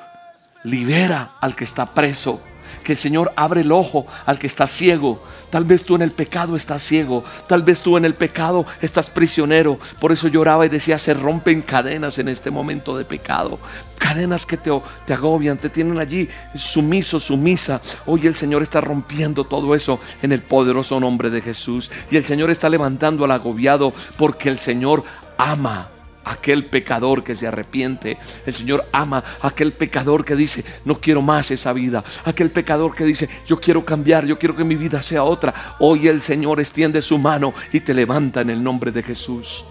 [0.63, 2.41] libera al que está preso
[2.85, 5.21] que el Señor abre el ojo al que está ciego.
[5.49, 7.25] Tal vez tú en el pecado estás ciego.
[7.47, 9.77] Tal vez tú en el pecado estás prisionero.
[9.99, 13.59] Por eso lloraba y decía, se rompen cadenas en este momento de pecado.
[13.97, 14.71] Cadenas que te,
[15.05, 17.81] te agobian, te tienen allí sumiso, sumisa.
[18.05, 21.91] Hoy el Señor está rompiendo todo eso en el poderoso nombre de Jesús.
[22.11, 25.03] Y el Señor está levantando al agobiado porque el Señor
[25.37, 25.89] ama
[26.25, 28.17] aquel pecador que se arrepiente.
[28.45, 32.03] El Señor ama aquel pecador que dice, no quiero más esa vida.
[32.25, 35.53] Aquel pecador que dice, yo quiero cambiar, yo quiero que mi vida sea otra.
[35.79, 39.63] Hoy el Señor extiende su mano y te levanta en el nombre de Jesús.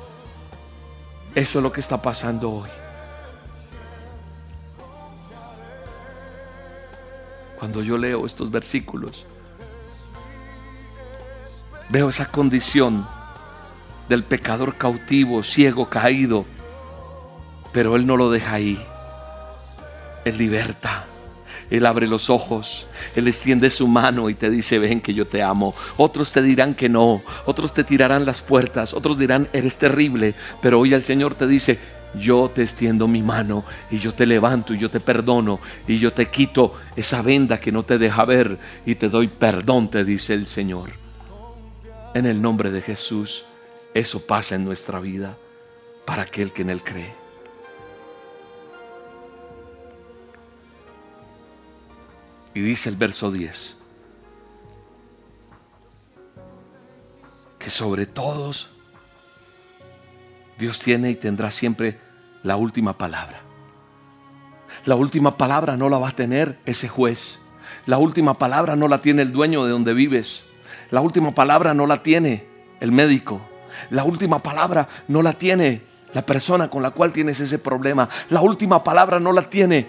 [1.34, 2.70] Eso es lo que está pasando hoy.
[7.58, 9.24] Cuando yo leo estos versículos,
[11.88, 13.06] veo esa condición
[14.08, 16.44] del pecador cautivo, ciego, caído.
[17.72, 18.78] Pero Él no lo deja ahí.
[20.24, 21.06] Él liberta.
[21.70, 22.86] Él abre los ojos,
[23.16, 25.74] Él extiende su mano y te dice, ven que yo te amo.
[25.96, 30.34] Otros te dirán que no, otros te tirarán las puertas, otros dirán, eres terrible.
[30.60, 31.78] Pero hoy el Señor te dice,
[32.20, 36.12] yo te extiendo mi mano y yo te levanto y yo te perdono y yo
[36.12, 40.34] te quito esa venda que no te deja ver y te doy perdón, te dice
[40.34, 40.90] el Señor.
[42.14, 43.44] En el nombre de Jesús.
[43.94, 45.38] Eso pasa en nuestra vida
[46.04, 47.14] para aquel que en Él cree.
[52.54, 53.78] Y dice el verso 10,
[57.58, 58.68] que sobre todos
[60.58, 61.98] Dios tiene y tendrá siempre
[62.42, 63.40] la última palabra.
[64.84, 67.38] La última palabra no la va a tener ese juez.
[67.86, 70.44] La última palabra no la tiene el dueño de donde vives.
[70.90, 72.46] La última palabra no la tiene
[72.80, 73.40] el médico.
[73.90, 75.82] La última palabra no la tiene
[76.14, 78.08] la persona con la cual tienes ese problema.
[78.30, 79.86] La última palabra no la tiene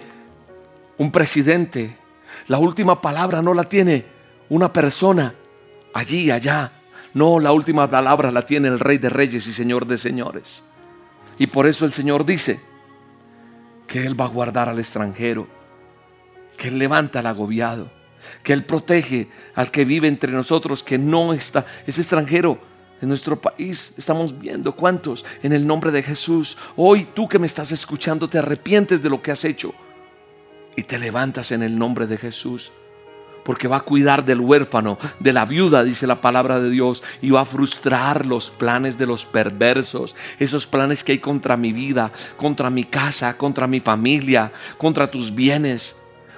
[0.98, 1.96] un presidente.
[2.48, 4.04] La última palabra no la tiene
[4.48, 5.34] una persona
[5.94, 6.72] allí, allá.
[7.14, 10.64] No, la última palabra la tiene el Rey de Reyes y Señor de Señores.
[11.38, 12.60] Y por eso el Señor dice
[13.86, 15.46] que Él va a guardar al extranjero,
[16.58, 17.90] que Él levanta al agobiado,
[18.42, 22.58] que Él protege al que vive entre nosotros, que no está, es extranjero
[23.00, 26.56] en nuestro país estamos viendo cuántos en el nombre de Jesús.
[26.76, 29.74] Hoy tú que me estás escuchando te arrepientes de lo que has hecho
[30.76, 32.72] y te levantas en el nombre de Jesús.
[33.44, 37.30] Porque va a cuidar del huérfano, de la viuda, dice la palabra de Dios, y
[37.30, 42.10] va a frustrar los planes de los perversos, esos planes que hay contra mi vida,
[42.36, 45.96] contra mi casa, contra mi familia, contra tus bienes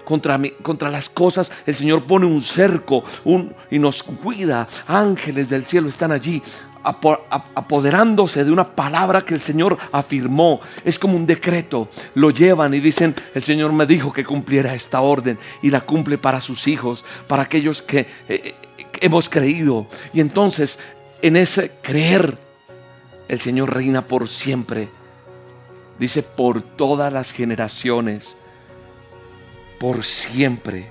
[0.08, 4.66] contra, contra las cosas, el Señor pone un cerco un, y nos cuida.
[4.86, 6.42] Ángeles del cielo están allí
[6.82, 10.60] apo- ap- apoderándose de una palabra que el Señor afirmó.
[10.82, 11.90] Es como un decreto.
[12.14, 16.16] Lo llevan y dicen, el Señor me dijo que cumpliera esta orden y la cumple
[16.16, 18.54] para sus hijos, para aquellos que, eh, eh,
[18.90, 19.88] que hemos creído.
[20.14, 20.78] Y entonces,
[21.20, 22.38] en ese creer,
[23.28, 24.88] el Señor reina por siempre.
[25.98, 28.37] Dice, por todas las generaciones,
[29.78, 30.90] por siempre,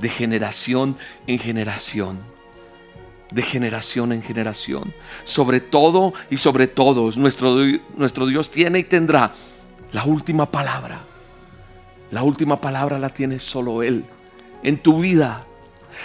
[0.00, 0.96] de generación
[1.26, 2.36] en generación
[3.30, 4.94] de generación en generación.
[5.24, 7.56] Sobre todo y sobre todos, nuestro,
[7.96, 9.32] nuestro Dios tiene y tendrá
[9.92, 11.00] la última palabra.
[12.10, 14.04] La última palabra la tiene solo Él.
[14.62, 15.44] En tu vida,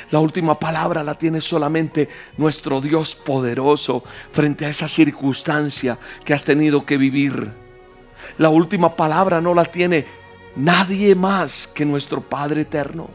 [0.09, 6.43] la última palabra la tiene solamente nuestro Dios poderoso frente a esa circunstancia que has
[6.43, 7.51] tenido que vivir.
[8.37, 10.05] La última palabra no la tiene
[10.55, 13.09] nadie más que nuestro Padre eterno.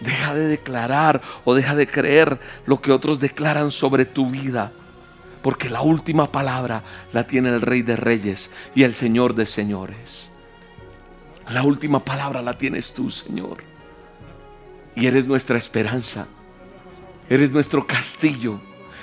[0.00, 4.72] Deja de declarar o deja de creer lo que otros declaran sobre tu vida.
[5.42, 10.30] Porque la última palabra la tiene el Rey de Reyes y el Señor de Señores.
[11.50, 13.58] La última palabra la tienes tú, Señor.
[14.94, 16.26] Y eres nuestra esperanza.
[17.28, 18.60] Eres nuestro castillo.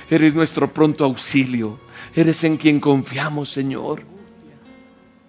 [0.10, 1.80] Eres nuestro pronto auxilio.
[2.16, 4.11] Eres en quien confiamos, Señor.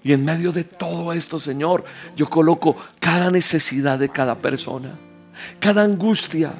[0.05, 1.85] Y en medio de todo esto, Señor,
[2.17, 4.99] yo coloco cada necesidad de cada persona,
[5.61, 6.55] cada angustia,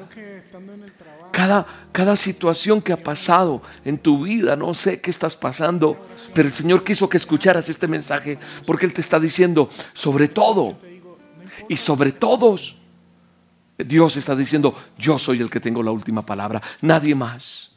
[1.31, 4.55] cada, cada situación que ha pasado en tu vida.
[4.55, 5.97] No sé qué estás pasando,
[6.33, 10.77] pero el Señor quiso que escucharas este mensaje porque Él te está diciendo, sobre todo
[11.67, 12.77] y sobre todos,
[13.77, 17.72] Dios está diciendo, yo soy el que tengo la última palabra, nadie más.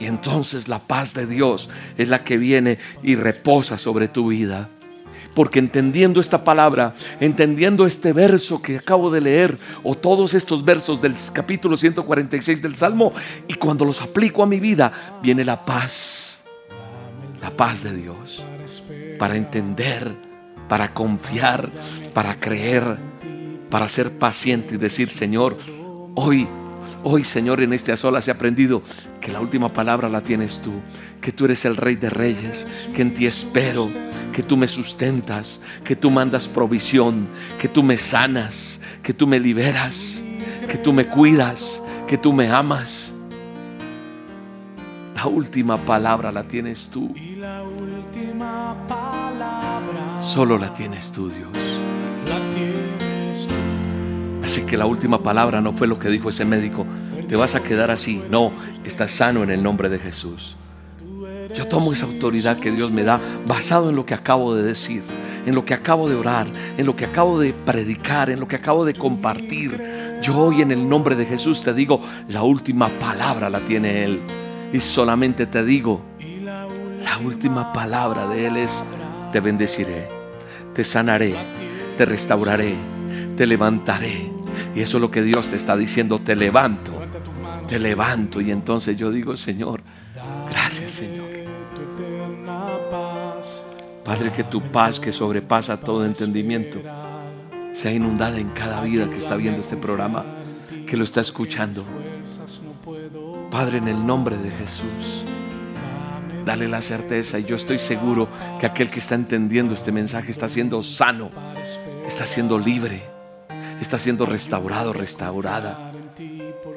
[0.00, 4.70] Y entonces la paz de Dios es la que viene y reposa sobre tu vida.
[5.34, 11.00] Porque entendiendo esta palabra, entendiendo este verso que acabo de leer, o todos estos versos
[11.00, 13.12] del capítulo 146 del Salmo,
[13.46, 16.40] y cuando los aplico a mi vida, viene la paz,
[17.40, 18.42] la paz de Dios,
[19.18, 20.16] para entender,
[20.68, 21.70] para confiar,
[22.12, 22.98] para creer,
[23.70, 25.58] para ser paciente y decir, Señor,
[26.16, 26.48] hoy
[27.02, 28.82] Hoy, Señor, en este solas he aprendido
[29.22, 30.72] que la última palabra la tienes tú,
[31.22, 33.88] que tú eres el Rey de Reyes, que en ti espero,
[34.34, 37.28] que tú me sustentas, que tú mandas provisión,
[37.58, 40.22] que tú me sanas, que tú me liberas,
[40.68, 43.14] que tú me cuidas, que tú me amas.
[45.14, 51.79] La última palabra la tienes tú, Y la última palabra solo la tienes tú, Dios.
[54.50, 56.84] Así que la última palabra no fue lo que dijo ese médico.
[57.28, 58.20] Te vas a quedar así.
[58.30, 58.50] No,
[58.84, 60.56] estás sano en el nombre de Jesús.
[61.54, 65.04] Yo tomo esa autoridad que Dios me da basado en lo que acabo de decir,
[65.46, 68.56] en lo que acabo de orar, en lo que acabo de predicar, en lo que
[68.56, 70.18] acabo de compartir.
[70.20, 74.20] Yo hoy en el nombre de Jesús te digo, la última palabra la tiene Él.
[74.72, 76.02] Y solamente te digo,
[77.04, 78.82] la última palabra de Él es,
[79.30, 80.08] te bendeciré,
[80.74, 81.36] te sanaré,
[81.96, 82.74] te restauraré,
[83.36, 84.39] te levantaré.
[84.74, 86.92] Y eso es lo que Dios te está diciendo, te levanto,
[87.66, 88.40] te levanto.
[88.40, 89.82] Y entonces yo digo, Señor,
[90.50, 91.30] gracias Señor.
[94.04, 96.80] Padre, que tu paz que sobrepasa todo entendimiento
[97.72, 100.24] sea inundada en cada vida que está viendo este programa,
[100.86, 101.84] que lo está escuchando.
[103.50, 105.24] Padre, en el nombre de Jesús,
[106.44, 110.48] dale la certeza y yo estoy seguro que aquel que está entendiendo este mensaje está
[110.48, 111.30] siendo sano,
[112.06, 113.04] está siendo libre,
[113.80, 115.92] está siendo restaurado, restaurada.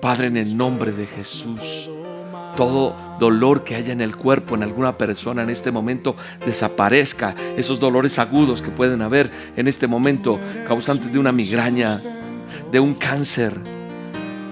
[0.01, 1.89] Padre, en el nombre de Jesús,
[2.55, 7.35] todo dolor que haya en el cuerpo, en alguna persona en este momento, desaparezca.
[7.57, 12.01] Esos dolores agudos que pueden haber en este momento, causantes de una migraña,
[12.71, 13.55] de un cáncer,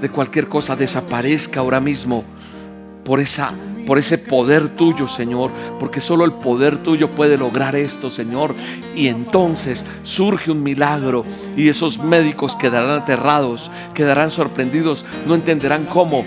[0.01, 2.23] de cualquier cosa, desaparezca ahora mismo
[3.03, 3.53] por esa
[3.85, 8.55] por ese poder tuyo, Señor, porque solo el poder tuyo puede lograr esto, Señor.
[8.95, 11.25] Y entonces surge un milagro
[11.55, 16.25] y esos médicos quedarán aterrados, quedarán sorprendidos, no entenderán cómo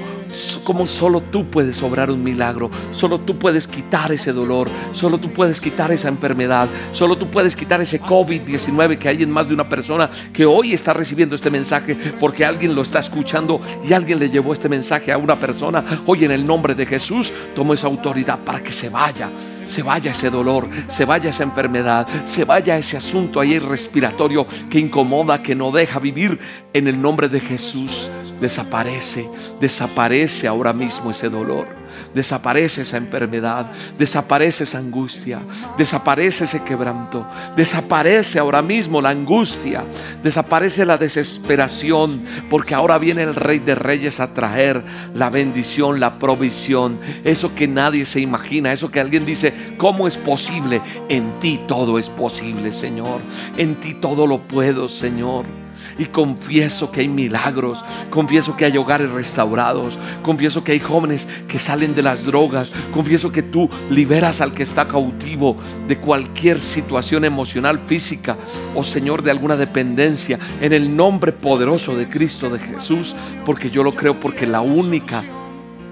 [0.64, 5.32] cómo solo tú puedes obrar un milagro, solo tú puedes quitar ese dolor, solo tú
[5.32, 9.55] puedes quitar esa enfermedad, solo tú puedes quitar ese COVID-19 que hay en más de
[9.55, 14.18] una persona que hoy está recibiendo este mensaje porque alguien lo está escuchando y alguien
[14.18, 15.85] le llevó este mensaje a una persona.
[16.07, 19.30] Hoy en el nombre de Jesús tomo esa autoridad para que se vaya
[19.65, 24.79] se vaya ese dolor, se vaya esa enfermedad, se vaya ese asunto ahí respiratorio que
[24.79, 26.39] incomoda, que no deja vivir.
[26.73, 28.11] En el nombre de Jesús
[28.41, 29.29] desaparece,
[29.61, 31.84] desaparece ahora mismo ese dolor.
[32.13, 35.41] Desaparece esa enfermedad, desaparece esa angustia,
[35.77, 37.27] desaparece ese quebranto,
[37.57, 39.85] desaparece ahora mismo la angustia,
[40.23, 44.83] desaparece la desesperación, porque ahora viene el Rey de Reyes a traer
[45.15, 50.17] la bendición, la provisión, eso que nadie se imagina, eso que alguien dice, ¿cómo es
[50.17, 50.81] posible?
[51.09, 53.21] En ti todo es posible, Señor,
[53.57, 55.64] en ti todo lo puedo, Señor.
[55.99, 61.59] Y confieso que hay milagros, confieso que hay hogares restaurados, confieso que hay jóvenes que
[61.59, 65.57] salen de las drogas, confieso que tú liberas al que está cautivo
[65.89, 68.37] de cualquier situación emocional, física
[68.74, 73.14] o Señor de alguna dependencia, en el nombre poderoso de Cristo de Jesús,
[73.45, 75.24] porque yo lo creo, porque la única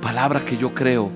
[0.00, 1.10] palabra que yo creo,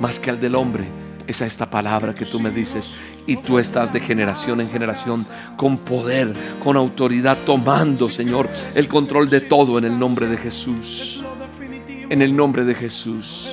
[0.00, 0.84] más que al del hombre,
[1.26, 2.92] es esta palabra que tú me dices
[3.26, 9.28] y tú estás de generación en generación con poder, con autoridad, tomando, Señor, el control
[9.28, 11.22] de todo en el nombre de Jesús.
[12.08, 13.48] En el nombre de Jesús.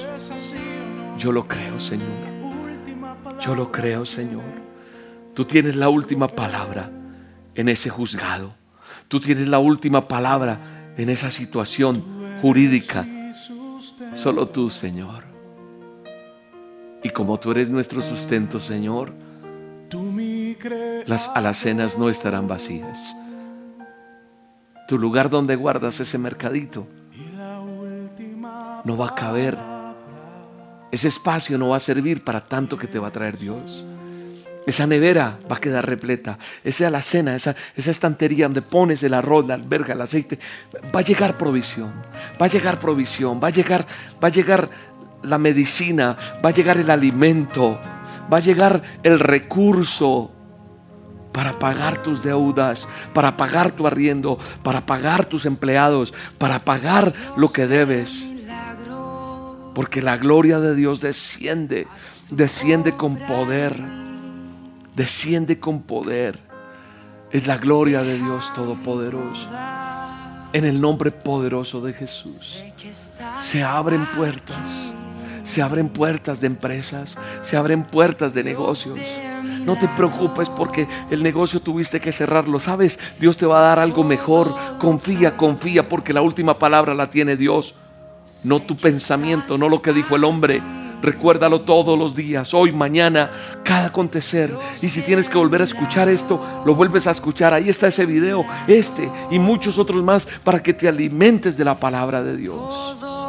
[1.17, 2.33] Yo lo creo, Señor.
[3.39, 4.43] Yo lo creo, Señor.
[5.33, 6.91] Tú tienes la última palabra
[7.55, 8.53] en ese juzgado.
[9.07, 12.03] Tú tienes la última palabra en esa situación
[12.41, 13.05] jurídica.
[14.15, 15.22] Solo tú, Señor.
[17.03, 19.13] Y como tú eres nuestro sustento, Señor,
[21.05, 23.15] las alacenas no estarán vacías.
[24.87, 26.87] Tu lugar donde guardas ese mercadito
[28.83, 29.57] no va a caber.
[30.91, 33.85] Ese espacio no va a servir para tanto que te va a traer Dios.
[34.65, 36.37] Esa nevera va a quedar repleta.
[36.63, 40.39] Esa alacena, esa, esa estantería donde pones el arroz, la alberga, el aceite,
[40.95, 41.91] va a llegar provisión.
[42.41, 43.41] Va a llegar provisión.
[43.43, 43.85] Va a llegar,
[44.23, 44.69] va a llegar
[45.23, 47.79] la medicina, va a llegar el alimento,
[48.31, 50.31] va a llegar el recurso
[51.33, 57.51] para pagar tus deudas, para pagar tu arriendo, para pagar tus empleados, para pagar lo
[57.51, 58.25] que debes.
[59.73, 61.87] Porque la gloria de Dios desciende,
[62.29, 63.81] desciende con poder,
[64.95, 66.39] desciende con poder.
[67.31, 69.49] Es la gloria de Dios Todopoderoso.
[70.53, 72.61] En el nombre poderoso de Jesús
[73.39, 74.93] se abren puertas
[75.43, 78.97] se abren puertas de empresas, se abren puertas de negocios.
[79.65, 82.59] No te preocupes porque el negocio tuviste que cerrarlo.
[82.59, 84.55] Sabes, Dios te va a dar algo mejor.
[84.79, 87.75] Confía, confía porque la última palabra la tiene Dios.
[88.43, 90.61] No tu pensamiento, no lo que dijo el hombre.
[91.01, 93.29] Recuérdalo todos los días, hoy, mañana,
[93.65, 94.55] cada acontecer.
[94.81, 97.53] Y si tienes que volver a escuchar esto, lo vuelves a escuchar.
[97.53, 101.77] Ahí está ese video, este y muchos otros más para que te alimentes de la
[101.77, 103.22] palabra de Dios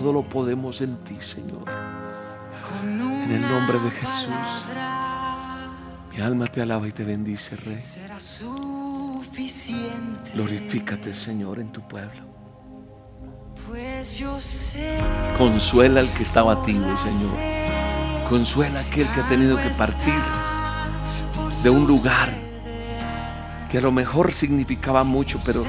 [0.00, 1.64] todo lo podemos en ti, Señor.
[2.82, 4.30] En el nombre de Jesús.
[6.10, 7.82] Mi alma te alaba y te bendice, Rey.
[10.32, 12.22] Glorifícate, Señor, en tu pueblo.
[15.36, 17.36] Consuela al que está batido, Señor.
[18.30, 20.14] Consuela a aquel que ha tenido que partir
[21.62, 22.32] de un lugar
[23.70, 25.62] que a lo mejor significaba mucho, pero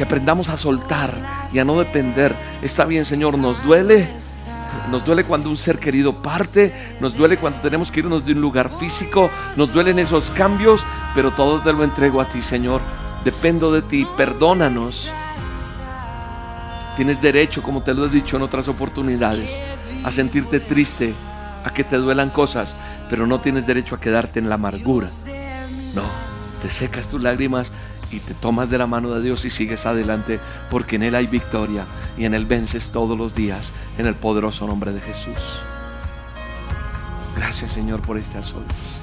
[0.00, 1.12] que aprendamos a soltar
[1.52, 2.34] y a no depender.
[2.62, 4.08] Está bien, Señor, nos duele.
[4.90, 8.40] Nos duele cuando un ser querido parte, nos duele cuando tenemos que irnos de un
[8.40, 12.80] lugar físico, nos duelen esos cambios, pero todo te lo entrego a ti, Señor.
[13.26, 15.10] Dependo de ti, perdónanos.
[16.96, 19.54] Tienes derecho, como te lo he dicho en otras oportunidades,
[20.02, 21.12] a sentirte triste,
[21.62, 22.74] a que te duelan cosas,
[23.10, 25.08] pero no tienes derecho a quedarte en la amargura.
[25.94, 26.04] No,
[26.62, 27.70] te secas tus lágrimas
[28.10, 30.40] y te tomas de la mano de Dios y sigues adelante
[30.70, 31.86] porque en Él hay victoria
[32.18, 35.38] y en Él vences todos los días en el poderoso nombre de Jesús.
[37.36, 39.00] Gracias Señor por estas horas.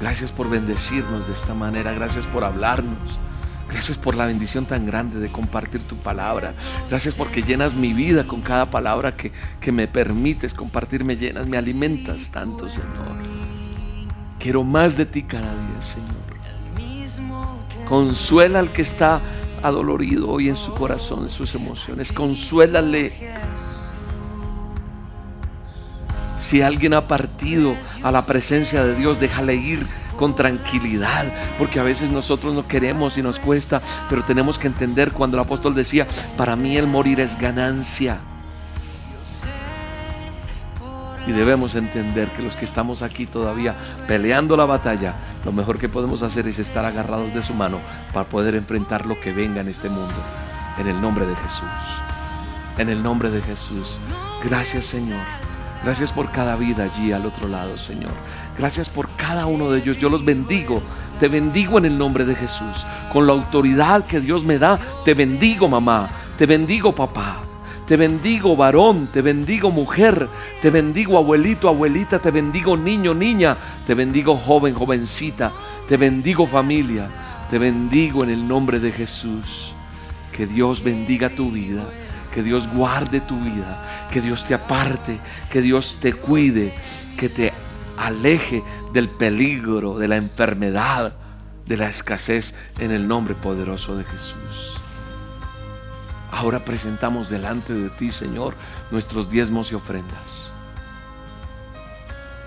[0.00, 1.92] Gracias por bendecirnos de esta manera.
[1.92, 2.98] Gracias por hablarnos.
[3.70, 6.54] Gracias por la bendición tan grande de compartir tu palabra.
[6.88, 11.04] Gracias porque llenas mi vida con cada palabra que, que me permites compartir.
[11.04, 13.16] Me llenas, me alimentas tanto, Señor.
[14.38, 16.25] Quiero más de ti cada día, Señor.
[17.86, 19.20] Consuela al que está
[19.62, 22.12] adolorido hoy en su corazón, en sus emociones.
[22.12, 23.12] Consuélale.
[26.36, 29.86] Si alguien ha partido a la presencia de Dios, déjale ir
[30.18, 35.12] con tranquilidad, porque a veces nosotros no queremos y nos cuesta, pero tenemos que entender
[35.12, 36.06] cuando el apóstol decía,
[36.36, 38.20] para mí el morir es ganancia.
[41.26, 45.88] Y debemos entender que los que estamos aquí todavía peleando la batalla, lo mejor que
[45.88, 47.80] podemos hacer es estar agarrados de su mano
[48.12, 50.14] para poder enfrentar lo que venga en este mundo.
[50.78, 51.62] En el nombre de Jesús.
[52.78, 53.98] En el nombre de Jesús.
[54.44, 55.24] Gracias Señor.
[55.82, 58.12] Gracias por cada vida allí al otro lado, Señor.
[58.58, 59.98] Gracias por cada uno de ellos.
[59.98, 60.82] Yo los bendigo.
[61.20, 62.84] Te bendigo en el nombre de Jesús.
[63.12, 66.08] Con la autoridad que Dios me da, te bendigo mamá.
[66.38, 67.45] Te bendigo papá.
[67.86, 70.28] Te bendigo varón, te bendigo mujer,
[70.60, 73.56] te bendigo abuelito, abuelita, te bendigo niño, niña,
[73.86, 75.52] te bendigo joven, jovencita,
[75.86, 77.08] te bendigo familia,
[77.48, 79.72] te bendigo en el nombre de Jesús.
[80.32, 81.84] Que Dios bendiga tu vida,
[82.34, 83.82] que Dios guarde tu vida,
[84.12, 85.20] que Dios te aparte,
[85.50, 86.74] que Dios te cuide,
[87.16, 87.52] que te
[87.96, 91.14] aleje del peligro, de la enfermedad,
[91.66, 94.75] de la escasez en el nombre poderoso de Jesús.
[96.30, 98.54] Ahora presentamos delante de ti, Señor,
[98.90, 100.50] nuestros diezmos y ofrendas.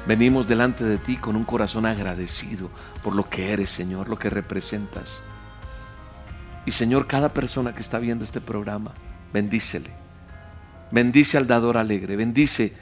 [0.05, 2.69] Venimos delante de ti con un corazón agradecido
[3.01, 5.19] por lo que eres, Señor, lo que representas.
[6.65, 8.91] Y Señor, cada persona que está viendo este programa,
[9.33, 9.91] bendícele.
[10.91, 12.75] Bendice al dador alegre, bendice.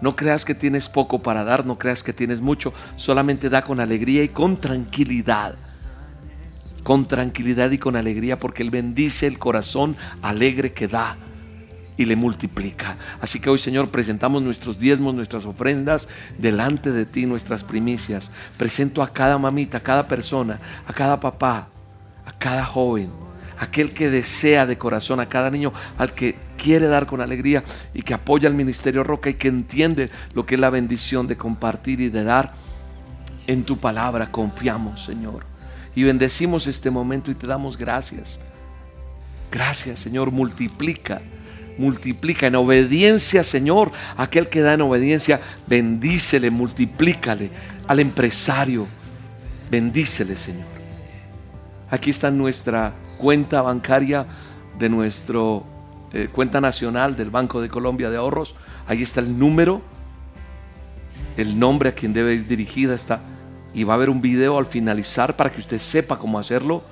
[0.00, 3.80] No creas que tienes poco para dar, no creas que tienes mucho, solamente da con
[3.80, 5.56] alegría y con tranquilidad
[6.82, 11.16] con tranquilidad y con alegría, porque Él bendice el corazón alegre que da
[11.98, 12.96] y le multiplica.
[13.20, 16.08] Así que hoy, Señor, presentamos nuestros diezmos, nuestras ofrendas
[16.38, 18.30] delante de ti, nuestras primicias.
[18.56, 21.68] Presento a cada mamita, a cada persona, a cada papá,
[22.24, 23.10] a cada joven,
[23.58, 28.02] aquel que desea de corazón, a cada niño, al que quiere dar con alegría y
[28.02, 32.00] que apoya al ministerio Roca y que entiende lo que es la bendición de compartir
[32.00, 32.54] y de dar.
[33.48, 35.47] En tu palabra confiamos, Señor
[35.98, 38.38] y bendecimos este momento y te damos gracias.
[39.50, 41.20] Gracias, Señor, multiplica,
[41.76, 47.50] multiplica en obediencia, Señor, aquel que da en obediencia, bendícele, multiplícale
[47.88, 48.86] al empresario,
[49.72, 50.68] bendícele, Señor.
[51.90, 54.24] Aquí está nuestra cuenta bancaria
[54.78, 55.66] de nuestro
[56.12, 58.54] eh, cuenta nacional del Banco de Colombia de Ahorros.
[58.86, 59.82] Ahí está el número,
[61.36, 63.20] el nombre a quien debe ir dirigida está
[63.74, 66.82] y va a haber un video al finalizar para que usted sepa cómo hacerlo.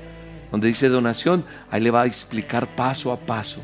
[0.51, 3.61] Donde dice donación, ahí le va a explicar paso a paso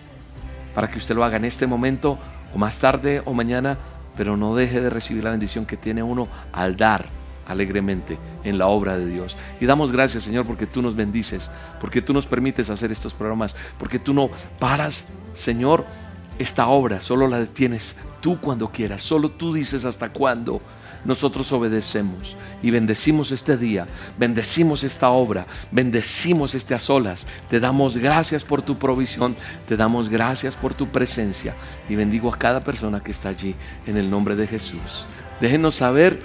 [0.74, 2.18] para que usted lo haga en este momento
[2.54, 3.78] o más tarde o mañana,
[4.16, 7.06] pero no deje de recibir la bendición que tiene uno al dar
[7.46, 9.36] alegremente en la obra de Dios.
[9.60, 13.56] Y damos gracias, Señor, porque tú nos bendices, porque tú nos permites hacer estos programas,
[13.78, 15.84] porque tú no paras, Señor,
[16.38, 20.60] esta obra, solo la detienes tú cuando quieras, solo tú dices hasta cuándo.
[21.04, 23.86] Nosotros obedecemos y bendecimos este día,
[24.18, 27.26] bendecimos esta obra, bendecimos este a solas.
[27.50, 29.36] Te damos gracias por tu provisión,
[29.68, 31.56] te damos gracias por tu presencia
[31.90, 33.54] y bendigo a cada persona que está allí
[33.86, 35.04] en el nombre de Jesús.
[35.42, 36.22] Déjenos saber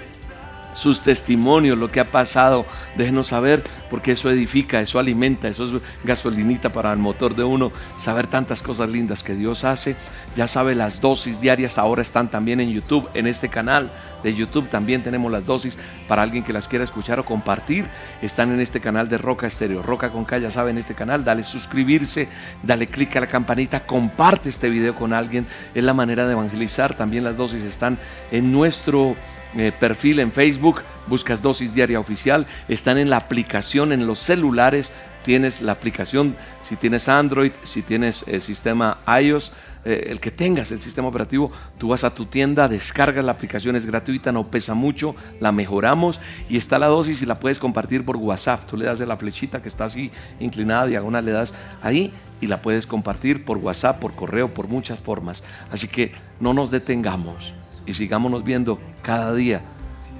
[0.80, 2.64] sus testimonios, lo que ha pasado.
[2.96, 7.70] Déjenos saber, porque eso edifica, eso alimenta, eso es gasolinita para el motor de uno.
[7.98, 9.96] Saber tantas cosas lindas que Dios hace.
[10.36, 13.90] Ya sabe, las dosis diarias ahora están también en YouTube, en este canal
[14.22, 15.78] de YouTube también tenemos las dosis
[16.08, 17.86] para alguien que las quiera escuchar o compartir.
[18.22, 19.82] Están en este canal de Roca Estéreo.
[19.82, 21.24] Roca con K, ya saben, este canal.
[21.24, 22.28] Dale suscribirse,
[22.62, 25.46] dale clic a la campanita, comparte este video con alguien.
[25.74, 26.94] Es la manera de evangelizar.
[26.94, 27.98] También las dosis están
[28.30, 29.16] en nuestro
[29.56, 34.92] eh, perfil en Facebook, buscas Dosis Diaria Oficial, están en la aplicación en los celulares,
[35.22, 39.52] tienes la aplicación, si tienes Android, si tienes el sistema iOS,
[39.84, 43.76] eh, el que tengas el sistema operativo, tú vas a tu tienda, descargas la aplicación,
[43.76, 48.04] es gratuita, no pesa mucho, la mejoramos y está la dosis y la puedes compartir
[48.04, 48.66] por WhatsApp.
[48.66, 52.46] Tú le das de la flechita que está así inclinada, diagonal, le das ahí y
[52.46, 55.42] la puedes compartir por WhatsApp, por correo, por muchas formas.
[55.70, 57.54] Así que no nos detengamos
[57.86, 59.62] y sigámonos viendo cada día.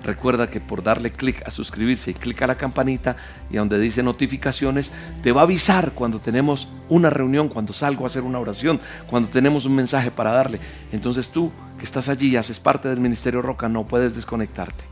[0.03, 3.17] Recuerda que por darle clic a suscribirse y clic a la campanita
[3.51, 4.91] y donde dice notificaciones,
[5.23, 9.29] te va a avisar cuando tenemos una reunión, cuando salgo a hacer una oración, cuando
[9.29, 10.59] tenemos un mensaje para darle.
[10.91, 14.85] Entonces tú que estás allí y haces parte del Ministerio Roca, no puedes desconectarte.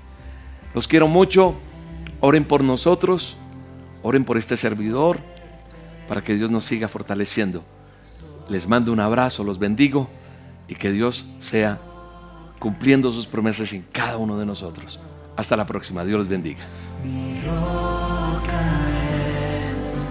[0.75, 1.55] Los quiero mucho.
[2.21, 3.37] Oren por nosotros.
[4.03, 5.19] Oren por este servidor
[6.07, 7.65] para que Dios nos siga fortaleciendo.
[8.49, 10.09] Les mando un abrazo, los bendigo
[10.69, 11.81] y que Dios sea
[12.59, 14.99] cumpliendo sus promesas en cada uno de nosotros.
[15.37, 16.05] Hasta la próxima.
[16.05, 16.67] Dios les bendiga.
[17.05, 18.91] Mi roca
[19.73, 20.03] es,